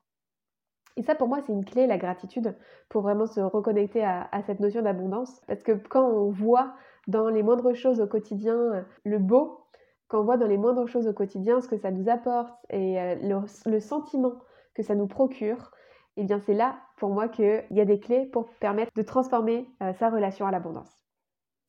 Et 0.97 1.03
ça, 1.03 1.13
pour 1.13 1.27
moi, 1.27 1.41
c'est 1.45 1.53
une 1.53 1.65
clé, 1.65 1.85
la 1.85 1.99
gratitude, 1.99 2.57
pour 2.89 3.03
vraiment 3.03 3.27
se 3.27 3.39
reconnecter 3.39 4.03
à, 4.03 4.27
à 4.31 4.41
cette 4.41 4.59
notion 4.59 4.81
d'abondance. 4.81 5.41
Parce 5.45 5.61
que 5.61 5.73
quand 5.73 6.09
on 6.09 6.31
voit 6.31 6.73
dans 7.07 7.29
les 7.29 7.43
moindres 7.43 7.75
choses 7.75 8.01
au 8.01 8.07
quotidien 8.07 8.55
euh, 8.55 8.81
le 9.03 9.19
beau, 9.19 9.64
quand 10.07 10.21
on 10.21 10.23
voit 10.23 10.37
dans 10.37 10.47
les 10.47 10.57
moindres 10.57 10.87
choses 10.87 11.07
au 11.07 11.13
quotidien 11.13 11.61
ce 11.61 11.67
que 11.67 11.77
ça 11.77 11.91
nous 11.91 12.09
apporte 12.09 12.53
et 12.69 12.99
euh, 12.99 13.45
le, 13.65 13.79
sentiment 13.79 14.35
que 14.73 14.83
ça 14.83 14.95
nous 14.95 15.07
procure, 15.07 15.71
eh 16.17 16.23
bien 16.23 16.39
c'est 16.39 16.53
là 16.53 16.77
pour 16.97 17.09
moi 17.09 17.27
qu'il 17.27 17.63
y 17.71 17.81
a 17.81 17.85
des 17.85 17.99
clés 17.99 18.25
pour 18.25 18.49
permettre 18.59 18.91
de 18.95 19.01
transformer 19.01 19.67
euh, 19.81 19.93
sa 19.93 20.09
relation 20.09 20.45
à 20.45 20.51
l'abondance. 20.51 20.99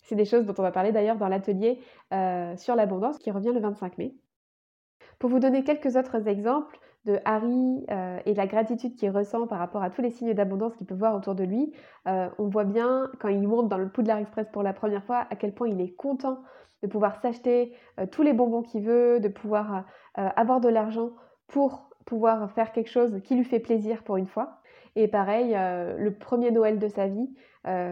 C'est 0.03 0.15
des 0.15 0.25
choses 0.25 0.45
dont 0.45 0.55
on 0.59 0.63
va 0.63 0.71
parler 0.71 0.93
d'ailleurs 0.93 1.17
dans 1.17 1.29
l'atelier 1.29 1.81
euh, 2.13 2.57
sur 2.57 2.77
l'abondance 2.77 3.19
qui 3.19 3.31
revient 3.31 3.53
le 3.53 3.61
25 3.61 3.99
mai. 3.99 4.15
Pour 5.19 5.31
vous 5.31 5.41
donner 5.41 5.65
quelques 5.65 5.97
autres 5.97 6.29
exemples 6.29 6.79
de 7.07 7.19
Harry 7.25 7.87
et 8.27 8.35
la 8.35 8.47
gratitude 8.47 8.97
qu'il 8.97 9.11
ressent 9.11 9.47
par 9.47 9.59
rapport 9.59 9.83
à 9.83 9.91
tous 9.91 10.03
les 10.03 10.11
signes 10.11 10.35
d'abondance 10.35 10.75
qu'il 10.77 10.87
peut 10.87 10.95
voir 10.95 11.15
autour 11.15 11.35
de 11.35 11.45
lui, 11.45 11.73
on 12.07 12.49
voit 12.49 12.65
bien 12.65 13.09
quand 13.21 13.29
il 13.29 13.47
monte 13.47 13.69
dans 13.69 13.79
le 13.79 13.89
Poudlard 13.89 14.19
Express 14.19 14.49
pour 14.53 14.63
la 14.63 14.73
première 14.73 15.05
fois 15.05 15.27
à 15.31 15.37
quel 15.37 15.53
point 15.53 15.69
il 15.69 15.81
est 15.81 15.95
content 15.95 16.39
de 16.83 16.89
pouvoir 16.89 17.21
s'acheter 17.21 17.73
euh, 17.99 18.07
tous 18.07 18.23
les 18.23 18.33
bonbons 18.33 18.63
qu'il 18.63 18.83
veut, 18.83 19.21
de 19.21 19.29
pouvoir 19.29 19.85
euh, 20.19 20.29
avoir 20.37 20.61
de 20.61 20.69
l'argent 20.69 21.11
pour 21.49 21.91
pouvoir 22.05 22.51
faire 22.53 22.73
quelque 22.73 22.91
chose 22.91 23.21
qui 23.25 23.35
lui 23.35 23.45
fait 23.45 23.61
plaisir 23.61 24.03
pour 24.03 24.17
une 24.17 24.27
fois. 24.27 24.61
Et 24.95 25.09
pareil, 25.09 25.55
euh, 25.55 25.97
le 25.99 26.15
premier 26.15 26.51
Noël 26.51 26.79
de 26.79 26.89
sa 26.89 27.07
vie 27.07 27.29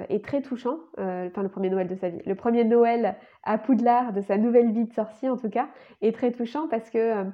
est 0.09 0.25
très 0.25 0.41
touchant. 0.41 0.79
enfin, 0.97 1.43
le 1.43 1.49
premier 1.49 1.69
Noël 1.69 1.89
de 1.89 1.97
sa 1.97 2.09
vie. 2.09 2.21
Le 2.27 2.37
premier 2.37 2.63
Noël 2.63 3.17
à 3.43 3.59
Poudlard 3.59 4.13
de 4.13 4.21
sa 4.21 4.37
nouvelle 4.37 4.71
vie 4.71 4.85
de 4.85 4.93
sorcier, 4.93 5.29
en 5.29 5.37
tout 5.37 5.51
cas, 5.51 5.67
est 6.01 6.15
très 6.15 6.31
touchant 6.31 6.69
parce 6.69 6.91
que 6.91 7.25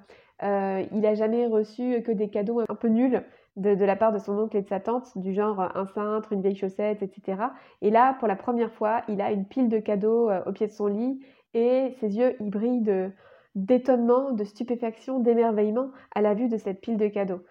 il 0.42 1.00
n'a 1.00 1.14
jamais 1.14 1.46
reçu 1.46 2.02
que 2.02 2.12
des 2.12 2.28
cadeaux 2.28 2.60
un 2.60 2.74
peu 2.74 2.88
nuls 2.88 3.22
de, 3.56 3.84
la 3.84 3.96
part 3.96 4.12
de 4.12 4.18
son 4.18 4.38
oncle 4.38 4.56
et 4.56 4.62
de 4.62 4.68
sa 4.68 4.80
tante, 4.80 5.16
du 5.18 5.34
genre 5.34 5.60
un 5.60 5.86
cintre, 5.86 6.32
une 6.32 6.40
vieille 6.40 6.56
chaussette, 6.56 7.02
etc. 7.02 7.42
Et 7.82 7.90
là, 7.90 8.14
pour 8.18 8.28
la 8.28 8.36
première 8.36 8.72
fois, 8.72 9.02
il 9.08 9.20
a 9.20 9.32
une 9.32 9.44
pile 9.44 9.68
de 9.68 9.78
cadeaux 9.78 10.30
au 10.46 10.52
pied 10.52 10.66
de 10.66 10.72
son 10.72 10.86
lit 10.86 11.20
et 11.54 11.94
ses 12.00 12.16
yeux 12.16 12.36
y 12.40 12.48
brillent 12.50 13.12
d'étonnement, 13.54 14.32
de, 14.32 14.44
stupéfaction, 14.44 15.18
d'émerveillement 15.18 15.90
à 16.14 16.22
la 16.22 16.34
vue 16.34 16.48
de 16.48 16.56
cette 16.56 16.80
pile 16.80 16.96
de 16.96 17.08
cadeaux. 17.08 17.42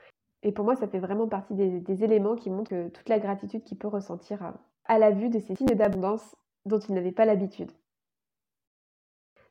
Et 0.44 0.52
pour 0.52 0.64
moi, 0.64 0.76
ça 0.76 0.88
fait 0.88 1.00
vraiment 1.00 1.28
partie 1.28 1.54
des, 1.54 2.04
éléments 2.04 2.36
qui 2.36 2.50
montrent 2.50 2.90
toute 2.94 3.10
la 3.10 3.20
gratitude 3.20 3.64
qu'il 3.64 3.78
peut 3.78 3.88
ressentir 3.88 4.54
à 4.86 4.98
la 4.98 5.12
vue 5.12 5.30
de 5.30 5.40
ces 5.40 5.56
signes 5.56 5.76
d'abondance 5.76 6.36
dont 6.66 6.80
il 6.80 6.96
n'avait 6.96 7.12
pas 7.12 7.26
l'habitude. 7.26 7.72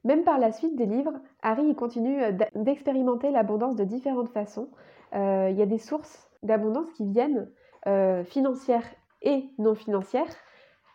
Même 0.04 0.24
par 0.24 0.38
la 0.38 0.52
suite 0.52 0.76
des 0.76 0.86
livres, 0.86 1.14
Harry 1.42 1.74
continue 1.74 2.22
euh, 2.22 2.32
d'expérimenter 2.54 3.30
l'abondance 3.30 3.76
de 3.76 3.84
différentes 3.84 4.30
façons. 4.30 4.68
Euh, 5.14 5.48
il 5.50 5.56
y 5.56 5.62
a 5.62 5.66
des 5.66 5.78
sources 5.78 6.28
d'abondance 6.42 6.90
qui 6.92 7.04
viennent 7.04 7.50
euh, 7.86 8.24
financières 8.24 8.86
et 9.22 9.44
non 9.58 9.74
financières 9.74 10.34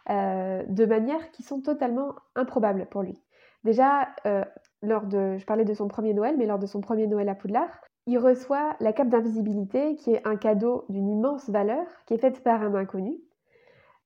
de 0.09 0.85
manières 0.85 1.31
qui 1.31 1.43
sont 1.43 1.61
totalement 1.61 2.13
improbables 2.35 2.87
pour 2.87 3.03
lui. 3.03 3.17
Déjà, 3.63 4.09
lors 4.81 5.05
de, 5.05 5.37
je 5.37 5.45
parlais 5.45 5.63
de 5.63 5.73
son 5.73 5.87
premier 5.87 6.13
Noël, 6.13 6.35
mais 6.37 6.45
lors 6.45 6.59
de 6.59 6.65
son 6.65 6.81
premier 6.81 7.07
Noël 7.07 7.29
à 7.29 7.35
Poudlard, 7.35 7.79
il 8.05 8.17
reçoit 8.17 8.75
la 8.81 8.91
cape 8.91 9.07
d'invisibilité, 9.07 9.95
qui 9.95 10.11
est 10.11 10.27
un 10.27 10.35
cadeau 10.35 10.83
d'une 10.89 11.07
immense 11.07 11.49
valeur, 11.49 11.85
qui 12.05 12.15
est 12.15 12.17
faite 12.17 12.43
par 12.43 12.61
un 12.63 12.75
inconnu. 12.75 13.17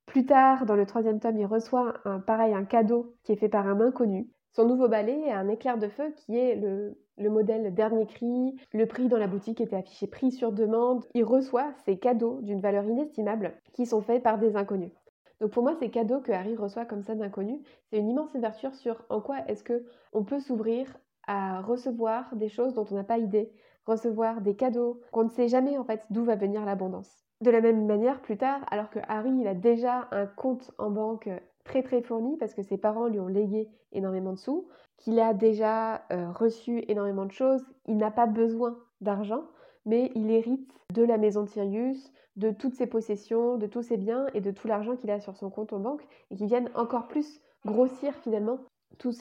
Plus 0.06 0.28
tard, 0.28 0.68
dans 0.68 0.76
le 0.76 0.86
troisième 0.86 1.20
tome, 1.20 1.38
il 1.38 1.48
reçoit 1.48 1.96
un 2.06 2.20
pareil, 2.20 2.54
un 2.54 2.64
cadeau 2.64 3.16
qui 3.24 3.32
est 3.32 3.38
fait 3.38 3.50
par 3.50 3.68
un 3.68 3.82
inconnu. 3.82 4.30
Son 4.54 4.66
nouveau 4.66 4.88
balai 4.88 5.20
est 5.28 5.32
un 5.32 5.50
éclair 5.50 5.78
de 5.78 5.88
feu 5.88 6.14
qui 6.16 6.38
est 6.38 6.56
le, 6.56 6.98
le 7.18 7.30
modèle 7.30 7.74
dernier 7.74 8.06
cri. 8.06 8.56
Le 8.74 8.86
prix 8.86 9.08
dans 9.08 9.18
la 9.18 9.28
boutique 9.28 9.62
était 9.62 9.76
affiché 9.76 10.08
prix 10.08 10.32
sur 10.32 10.52
demande. 10.52 11.06
Il 11.14 11.24
reçoit 11.24 11.74
ces 11.86 11.98
cadeaux 11.98 12.40
d'une 12.42 12.62
valeur 12.62 12.86
inestimable 12.86 13.54
qui 13.74 13.86
sont 13.86 14.02
faits 14.02 14.24
par 14.24 14.38
des 14.40 14.56
inconnus. 14.56 14.92
Donc 15.40 15.52
pour 15.52 15.64
moi, 15.64 15.76
ces 15.80 15.90
cadeaux 15.90 16.22
que 16.22 16.32
Harry 16.32 16.56
reçoit 16.56 16.86
comme 16.86 17.04
ça 17.04 17.16
d'inconnus, 17.16 17.62
c'est 17.90 18.00
une 18.00 18.10
immense 18.10 18.34
ouverture 18.34 18.74
sur 18.74 19.06
en 19.10 19.22
quoi 19.22 19.38
est-ce 19.48 19.64
que 19.64 19.86
on 20.14 20.24
peut 20.24 20.40
s'ouvrir 20.40 20.98
à 21.28 21.62
recevoir 21.62 22.36
des 22.36 22.50
choses 22.50 22.74
dont 22.74 22.86
on 22.90 22.96
n'a 22.96 23.04
pas 23.04 23.20
idée, 23.20 23.52
recevoir 23.86 24.42
des 24.42 24.56
cadeaux 24.56 25.02
qu'on 25.12 25.26
ne 25.26 25.30
sait 25.30 25.48
jamais 25.48 25.78
en 25.78 25.84
fait 25.84 26.02
d'où 26.10 26.24
va 26.24 26.36
venir 26.36 26.66
l'abondance. 26.66 27.24
De 27.42 27.52
la 27.52 27.62
même 27.62 27.86
manière, 27.86 28.22
plus 28.22 28.38
tard, 28.38 28.66
alors 28.72 28.90
que 28.90 29.00
Harry 29.08 29.30
il 29.30 29.48
a 29.48 29.54
déjà 29.54 30.08
un 30.12 30.26
compte 30.26 30.72
en 30.80 30.90
banque 30.90 31.30
très 31.68 31.84
très 31.84 32.02
fourni 32.02 32.38
parce 32.38 32.54
que 32.54 32.64
ses 32.64 32.78
parents 32.78 33.08
lui 33.08 33.20
ont 33.20 33.28
légué 33.28 33.70
énormément 33.92 34.34
de 34.34 34.40
sous, 34.40 34.68
qu'il 34.98 35.20
a 35.20 35.34
déjà 35.34 36.06
euh, 36.12 36.32
reçu 36.32 36.84
énormément 36.88 37.26
de 37.26 37.32
choses, 37.32 37.64
il 37.86 37.98
n'a 37.98 38.10
pas 38.10 38.26
besoin 38.26 38.78
d'argent, 39.02 39.44
mais 39.86 40.12
il 40.16 40.32
hérite 40.32 40.72
de 40.94 41.04
la 41.04 41.18
maison 41.18 41.44
de 41.44 41.50
Sirius, 41.50 42.12
de 42.36 42.52
toutes 42.52 42.74
ses 42.74 42.88
possessions, 42.88 43.58
de 43.58 43.68
tous 43.68 43.84
ses 43.84 43.98
biens 43.98 44.28
et 44.34 44.42
de 44.42 44.52
tout 44.52 44.68
l'argent 44.68 44.96
qu'il 44.96 45.12
a 45.12 45.20
sur 45.20 45.36
son 45.36 45.50
compte 45.50 45.74
en 45.74 45.80
banque 45.80 46.06
et 46.32 46.36
qui 46.36 46.46
viennent 46.46 46.72
encore 46.74 47.08
plus 47.08 47.42
grossir 47.66 48.14
finalement 48.16 48.60
tout, 48.98 49.12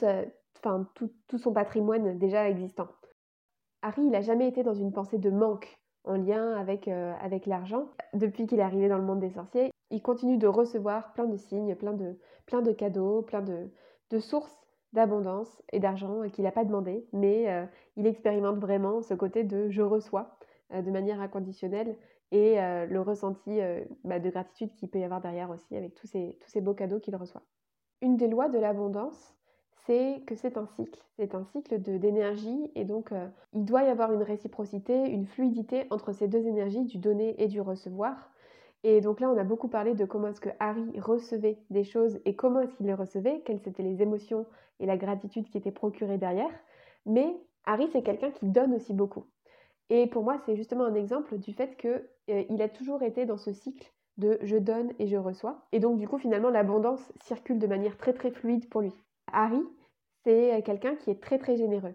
tout 1.27 1.37
son 1.37 1.53
patrimoine 1.53 2.17
déjà 2.17 2.49
existant. 2.49 2.87
Harry, 3.81 4.03
il 4.03 4.11
n'a 4.11 4.21
jamais 4.21 4.47
été 4.47 4.63
dans 4.63 4.73
une 4.73 4.91
pensée 4.91 5.17
de 5.17 5.29
manque 5.29 5.77
en 6.03 6.15
lien 6.15 6.55
avec, 6.55 6.87
euh, 6.87 7.13
avec 7.21 7.45
l'argent. 7.45 7.89
Depuis 8.13 8.47
qu'il 8.47 8.59
est 8.59 8.63
arrivé 8.63 8.87
dans 8.87 8.97
le 8.97 9.03
monde 9.03 9.19
des 9.19 9.29
sorciers, 9.29 9.71
il 9.91 10.01
continue 10.01 10.37
de 10.37 10.47
recevoir 10.47 11.13
plein 11.13 11.25
de 11.25 11.37
signes, 11.37 11.75
plein 11.75 11.93
de, 11.93 12.17
plein 12.45 12.61
de 12.61 12.71
cadeaux, 12.71 13.21
plein 13.21 13.41
de, 13.41 13.69
de 14.09 14.19
sources 14.19 14.55
d'abondance 14.93 15.61
et 15.71 15.79
d'argent 15.79 16.27
qu'il 16.29 16.43
n'a 16.43 16.51
pas 16.51 16.65
demandé, 16.65 17.05
mais 17.13 17.49
euh, 17.49 17.65
il 17.95 18.07
expérimente 18.07 18.57
vraiment 18.57 19.01
ce 19.01 19.13
côté 19.13 19.43
de 19.43 19.69
je 19.69 19.81
reçois 19.81 20.37
euh, 20.73 20.81
de 20.81 20.91
manière 20.91 21.21
inconditionnelle 21.21 21.97
et 22.31 22.57
le 22.57 22.99
ressenti 22.99 23.61
bah, 24.03 24.19
de 24.19 24.29
gratitude 24.29 24.75
qu'il 24.75 24.89
peut 24.89 24.99
y 24.99 25.03
avoir 25.05 25.21
derrière 25.21 25.49
aussi 25.49 25.77
avec 25.77 25.95
tous 25.95 26.07
ces, 26.07 26.37
tous 26.41 26.49
ces 26.49 26.59
beaux 26.59 26.73
cadeaux 26.73 26.99
qu'il 26.99 27.15
reçoit. 27.15 27.43
Une 28.01 28.17
des 28.17 28.27
lois 28.27 28.49
de 28.49 28.59
l'abondance, 28.59 29.37
c'est 29.87 30.21
que 30.27 30.35
c'est 30.35 30.57
un 30.57 30.67
cycle. 30.67 31.01
C'est 31.15 31.33
un 31.33 31.45
cycle 31.45 31.79
d'énergie 31.79 32.71
et 32.75 32.83
donc 32.83 33.11
euh, 33.11 33.27
il 33.53 33.65
doit 33.65 33.83
y 33.83 33.87
avoir 33.87 34.11
une 34.11 34.21
réciprocité, 34.21 35.09
une 35.09 35.25
fluidité 35.25 35.87
entre 35.89 36.11
ces 36.11 36.27
deux 36.27 36.45
énergies, 36.45 36.83
du 36.83 36.97
donner 36.97 37.41
et 37.41 37.47
du 37.47 37.61
recevoir. 37.61 38.31
Et 38.83 39.01
donc 39.01 39.19
là, 39.19 39.29
on 39.29 39.37
a 39.37 39.43
beaucoup 39.43 39.67
parlé 39.67 39.93
de 39.95 40.05
comment 40.05 40.27
est-ce 40.27 40.41
que 40.41 40.49
Harry 40.59 40.99
recevait 40.99 41.57
des 41.69 41.83
choses 41.83 42.19
et 42.25 42.35
comment 42.35 42.61
est-ce 42.61 42.75
qu'il 42.75 42.85
les 42.85 42.93
recevait, 42.93 43.41
quelles 43.45 43.67
étaient 43.67 43.83
les 43.83 44.01
émotions 44.01 44.45
et 44.79 44.85
la 44.85 44.97
gratitude 44.97 45.49
qui 45.49 45.57
étaient 45.57 45.71
procurées 45.71 46.17
derrière. 46.17 46.51
Mais 47.05 47.35
Harry, 47.65 47.89
c'est 47.91 48.03
quelqu'un 48.03 48.31
qui 48.31 48.45
donne 48.45 48.73
aussi 48.73 48.93
beaucoup. 48.93 49.25
Et 49.89 50.07
pour 50.07 50.23
moi, 50.23 50.37
c'est 50.45 50.55
justement 50.55 50.83
un 50.83 50.95
exemple 50.95 51.37
du 51.37 51.53
fait 51.53 51.75
qu'il 51.77 52.03
euh, 52.29 52.63
a 52.63 52.69
toujours 52.69 53.01
été 53.03 53.25
dans 53.25 53.37
ce 53.37 53.53
cycle 53.53 53.91
de 54.17 54.37
je 54.41 54.57
donne 54.57 54.93
et 54.99 55.07
je 55.07 55.17
reçois. 55.17 55.65
Et 55.71 55.79
donc, 55.79 55.97
du 55.97 56.07
coup, 56.07 56.17
finalement, 56.17 56.49
l'abondance 56.49 57.11
circule 57.21 57.59
de 57.59 57.67
manière 57.67 57.97
très 57.97 58.13
très 58.13 58.31
fluide 58.31 58.69
pour 58.69 58.81
lui. 58.81 58.93
Harry, 59.31 59.63
c'est 60.23 60.61
quelqu'un 60.65 60.95
qui 60.95 61.09
est 61.09 61.21
très 61.21 61.37
très 61.37 61.55
généreux. 61.55 61.93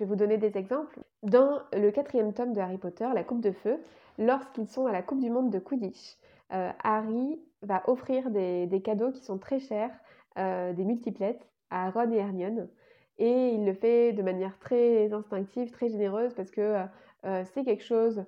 Je 0.00 0.06
vais 0.06 0.08
vous 0.08 0.16
donner 0.16 0.38
des 0.38 0.56
exemples. 0.56 0.98
Dans 1.22 1.60
le 1.74 1.90
quatrième 1.90 2.32
tome 2.32 2.54
de 2.54 2.60
Harry 2.60 2.78
Potter, 2.78 3.06
La 3.14 3.22
Coupe 3.22 3.42
de 3.42 3.52
Feu, 3.52 3.78
lorsqu'ils 4.16 4.66
sont 4.66 4.86
à 4.86 4.92
la 4.92 5.02
Coupe 5.02 5.20
du 5.20 5.28
Monde 5.28 5.50
de 5.50 5.58
Quidditch, 5.58 6.16
euh, 6.54 6.70
Harry 6.82 7.38
va 7.60 7.82
offrir 7.86 8.30
des, 8.30 8.80
cadeaux 8.82 9.12
qui 9.12 9.22
sont 9.22 9.36
très 9.36 9.60
chers, 9.60 9.90
euh, 10.38 10.72
des 10.72 10.84
multiplettes, 10.86 11.46
à 11.68 11.90
Ron 11.90 12.12
et 12.12 12.16
Hermione. 12.16 12.70
Et 13.18 13.50
il 13.50 13.66
le 13.66 13.74
fait 13.74 14.14
de 14.14 14.22
manière 14.22 14.58
très 14.58 15.12
instinctive, 15.12 15.70
très 15.70 15.90
généreuse, 15.90 16.32
parce 16.32 16.50
que 16.50 16.86
euh, 17.26 17.44
c'est 17.52 17.64
quelque 17.64 17.84
chose 17.84 18.24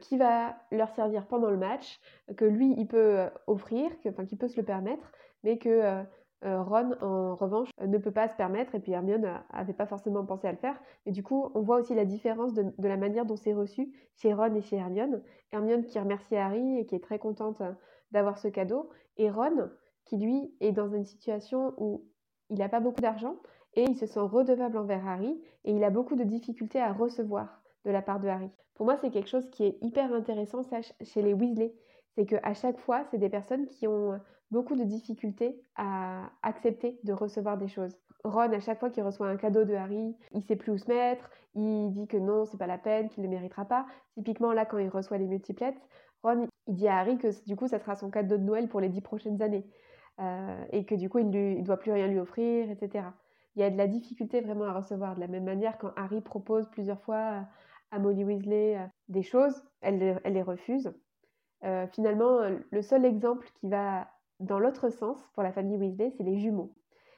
qui 0.00 0.18
va 0.18 0.54
leur 0.70 0.90
servir 0.94 1.26
pendant 1.26 1.50
le 1.50 1.56
match, 1.56 1.98
que 2.36 2.44
lui, 2.44 2.72
il 2.78 2.86
peut 2.86 3.26
offrir, 3.48 3.90
enfin, 4.06 4.26
qu'il 4.26 4.38
peut 4.38 4.48
se 4.48 4.56
le 4.56 4.64
permettre, 4.64 5.10
mais 5.42 5.58
que 5.58 6.04
Ron, 6.42 6.92
en 7.00 7.34
revanche, 7.34 7.70
euh, 7.80 7.86
ne 7.86 7.98
peut 7.98 8.10
pas 8.10 8.28
se 8.28 8.34
permettre, 8.34 8.74
et 8.74 8.80
puis 8.80 8.92
Hermione 8.92 9.40
n'avait 9.52 9.72
pas 9.72 9.86
forcément 9.86 10.24
pensé 10.24 10.46
à 10.46 10.52
le 10.52 10.58
faire. 10.58 10.78
Et 11.06 11.12
du 11.12 11.22
coup, 11.22 11.50
on 11.54 11.62
voit 11.62 11.78
aussi 11.78 11.94
la 11.94 12.04
différence 12.04 12.54
de, 12.54 12.72
la 12.78 12.96
manière 12.96 13.24
dont 13.24 13.36
c'est 13.36 13.54
reçu 13.54 13.92
chez 14.16 14.34
Ron 14.34 14.54
et 14.54 14.60
chez 14.60 14.76
Hermione. 14.76 15.22
Hermione 15.52 15.84
qui 15.84 15.98
remercie 15.98 16.36
Harry 16.36 16.78
et 16.78 16.86
qui 16.86 16.94
est 16.94 17.02
très 17.02 17.18
contente 17.18 17.60
euh, 17.60 17.72
d'avoir 18.10 18.38
ce 18.38 18.48
cadeau, 18.48 18.90
et 19.16 19.30
Ron 19.30 19.70
qui, 20.04 20.18
lui, 20.18 20.54
est 20.60 20.72
dans 20.72 20.88
une 20.88 21.04
situation 21.04 21.74
où 21.78 22.04
il 22.50 22.58
n'a 22.58 22.68
pas 22.68 22.80
beaucoup 22.80 23.00
d'argent, 23.00 23.36
et 23.74 23.82
il 23.82 23.96
se 23.96 24.06
sent 24.06 24.20
redevable 24.20 24.78
envers 24.78 25.06
Harry, 25.06 25.40
et 25.64 25.72
il 25.72 25.82
a 25.84 25.90
beaucoup 25.90 26.16
de 26.16 26.22
difficultés 26.22 26.80
à 26.80 26.92
recevoir 26.92 27.62
de 27.84 27.90
la 27.90 28.02
part 28.02 28.20
de 28.20 28.28
Harry. 28.28 28.50
Pour 28.74 28.86
moi, 28.86 28.96
c'est 29.00 29.10
quelque 29.10 29.28
chose 29.28 29.48
qui 29.50 29.64
est 29.64 29.78
hyper 29.82 30.12
intéressant 30.12 30.60
chez 31.00 31.22
les 31.22 31.32
Weasley. 31.32 31.74
C'est 32.14 32.26
qu'à 32.26 32.54
chaque 32.54 32.78
fois, 32.78 33.04
c'est 33.10 33.18
des 33.18 33.28
personnes 33.28 33.66
qui 33.66 33.86
ont 33.88 34.20
beaucoup 34.50 34.76
de 34.76 34.84
difficultés 34.84 35.60
à 35.76 36.30
accepter 36.42 36.98
de 37.04 37.12
recevoir 37.12 37.58
des 37.58 37.68
choses. 37.68 37.96
Ron, 38.24 38.52
à 38.52 38.60
chaque 38.60 38.80
fois 38.80 38.90
qu'il 38.90 39.02
reçoit 39.02 39.28
un 39.28 39.36
cadeau 39.36 39.64
de 39.64 39.74
Harry, 39.74 40.16
il 40.32 40.42
sait 40.42 40.56
plus 40.56 40.72
où 40.72 40.78
se 40.78 40.88
mettre, 40.88 41.30
il 41.54 41.90
dit 41.92 42.06
que 42.06 42.16
non, 42.16 42.44
c'est 42.44 42.58
pas 42.58 42.66
la 42.66 42.78
peine, 42.78 43.08
qu'il 43.08 43.22
ne 43.22 43.28
méritera 43.28 43.64
pas. 43.64 43.86
Typiquement, 44.14 44.52
là, 44.52 44.66
quand 44.66 44.78
il 44.78 44.88
reçoit 44.88 45.18
les 45.18 45.26
multiplettes, 45.26 45.80
Ron, 46.22 46.48
il 46.66 46.74
dit 46.74 46.88
à 46.88 46.98
Harry 46.98 47.18
que 47.18 47.28
du 47.46 47.56
coup, 47.56 47.68
ça 47.68 47.78
sera 47.78 47.94
son 47.94 48.10
cadeau 48.10 48.36
de 48.36 48.42
Noël 48.42 48.68
pour 48.68 48.80
les 48.80 48.88
dix 48.88 49.00
prochaines 49.00 49.40
années. 49.42 49.66
Euh, 50.18 50.64
et 50.72 50.84
que 50.86 50.94
du 50.94 51.08
coup, 51.08 51.18
il 51.18 51.28
ne 51.28 51.62
doit 51.62 51.76
plus 51.76 51.92
rien 51.92 52.06
lui 52.06 52.18
offrir, 52.18 52.70
etc. 52.70 53.04
Il 53.54 53.60
y 53.60 53.64
a 53.64 53.70
de 53.70 53.76
la 53.76 53.86
difficulté 53.86 54.40
vraiment 54.40 54.64
à 54.64 54.72
recevoir. 54.72 55.14
De 55.14 55.20
la 55.20 55.28
même 55.28 55.44
manière, 55.44 55.78
quand 55.78 55.92
Harry 55.96 56.20
propose 56.20 56.68
plusieurs 56.70 57.00
fois 57.02 57.46
à 57.90 57.98
Molly 57.98 58.24
Weasley 58.24 58.76
euh, 58.76 58.86
des 59.08 59.22
choses, 59.22 59.62
elle, 59.82 60.20
les 60.24 60.42
refuse. 60.42 60.92
Euh, 61.64 61.86
finalement, 61.88 62.40
le 62.70 62.82
seul 62.82 63.04
exemple 63.04 63.48
qui 63.60 63.68
va 63.68 64.08
dans 64.40 64.58
l'autre 64.58 64.90
sens, 64.90 65.18
pour 65.34 65.42
la 65.42 65.52
famille 65.52 65.76
Weasley, 65.76 66.10
c'est 66.16 66.24
les 66.24 66.38
jumeaux. 66.38 66.72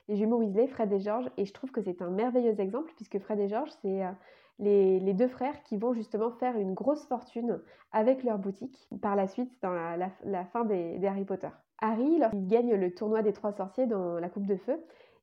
Les 0.08 0.16
jumeaux 0.16 0.38
Weasley, 0.38 0.66
Fred 0.68 0.92
et 0.92 1.00
George, 1.00 1.30
et 1.36 1.44
je 1.44 1.52
trouve 1.52 1.70
que 1.70 1.82
c'est 1.82 2.00
un 2.00 2.10
merveilleux 2.10 2.58
exemple, 2.60 2.92
puisque 2.96 3.18
Fred 3.18 3.38
et 3.40 3.48
George, 3.48 3.70
c'est 3.82 4.04
euh, 4.04 4.10
les, 4.58 5.14
deux 5.14 5.28
frères 5.28 5.62
qui 5.64 5.76
vont 5.76 5.92
justement 5.92 6.30
faire 6.30 6.56
une 6.56 6.74
grosse 6.74 7.04
fortune 7.06 7.60
avec 7.92 8.22
leur 8.24 8.38
boutique 8.38 8.88
par 9.02 9.16
la 9.16 9.26
suite 9.26 9.52
dans 9.62 9.72
la, 9.72 10.44
fin 10.46 10.64
des, 10.64 11.04
Harry 11.06 11.24
Potter. 11.24 11.50
Harry, 11.78 12.18
lorsqu'il 12.18 12.46
gagne 12.46 12.74
le 12.74 12.94
tournoi 12.94 13.22
des 13.22 13.32
trois 13.32 13.52
sorciers 13.52 13.86
dans 13.86 14.18
la 14.18 14.28
Coupe 14.28 14.46
de 14.46 14.56
Feu, 14.56 14.78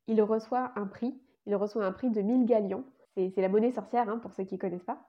il 0.06 0.22
reçoit 0.22 0.72
un 0.76 0.86
prix. 0.86 1.18
Il 1.46 1.54
reçoit 1.56 1.84
un 1.84 1.92
prix 1.92 2.10
de 2.10 2.22
1000 2.22 2.46
galions. 2.46 2.84
C'est 3.16 3.40
la 3.40 3.48
monnaie 3.48 3.72
sorcière, 3.72 4.08
hein, 4.08 4.18
pour 4.18 4.32
ceux 4.32 4.44
qui 4.44 4.54
ne 4.54 4.60
connaissent 4.60 4.84
pas. 4.84 5.06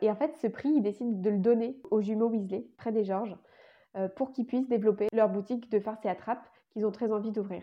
Et 0.00 0.10
en 0.10 0.14
fait, 0.14 0.36
ce 0.36 0.46
prix, 0.46 0.68
il 0.68 0.82
décide 0.82 1.20
de 1.20 1.30
le 1.30 1.38
donner 1.38 1.80
aux 1.90 2.00
jumeaux 2.00 2.28
Weasley, 2.28 2.66
Fred 2.76 2.96
et 2.96 3.04
George, 3.04 3.36
pour 4.16 4.30
qu'ils 4.32 4.46
puissent 4.46 4.68
développer 4.68 5.08
leur 5.12 5.28
boutique 5.28 5.70
de 5.70 5.80
farce 5.80 6.04
et 6.04 6.08
attrape 6.08 6.46
qu'ils 6.70 6.86
ont 6.86 6.92
très 6.92 7.10
envie 7.10 7.32
d'ouvrir. 7.32 7.62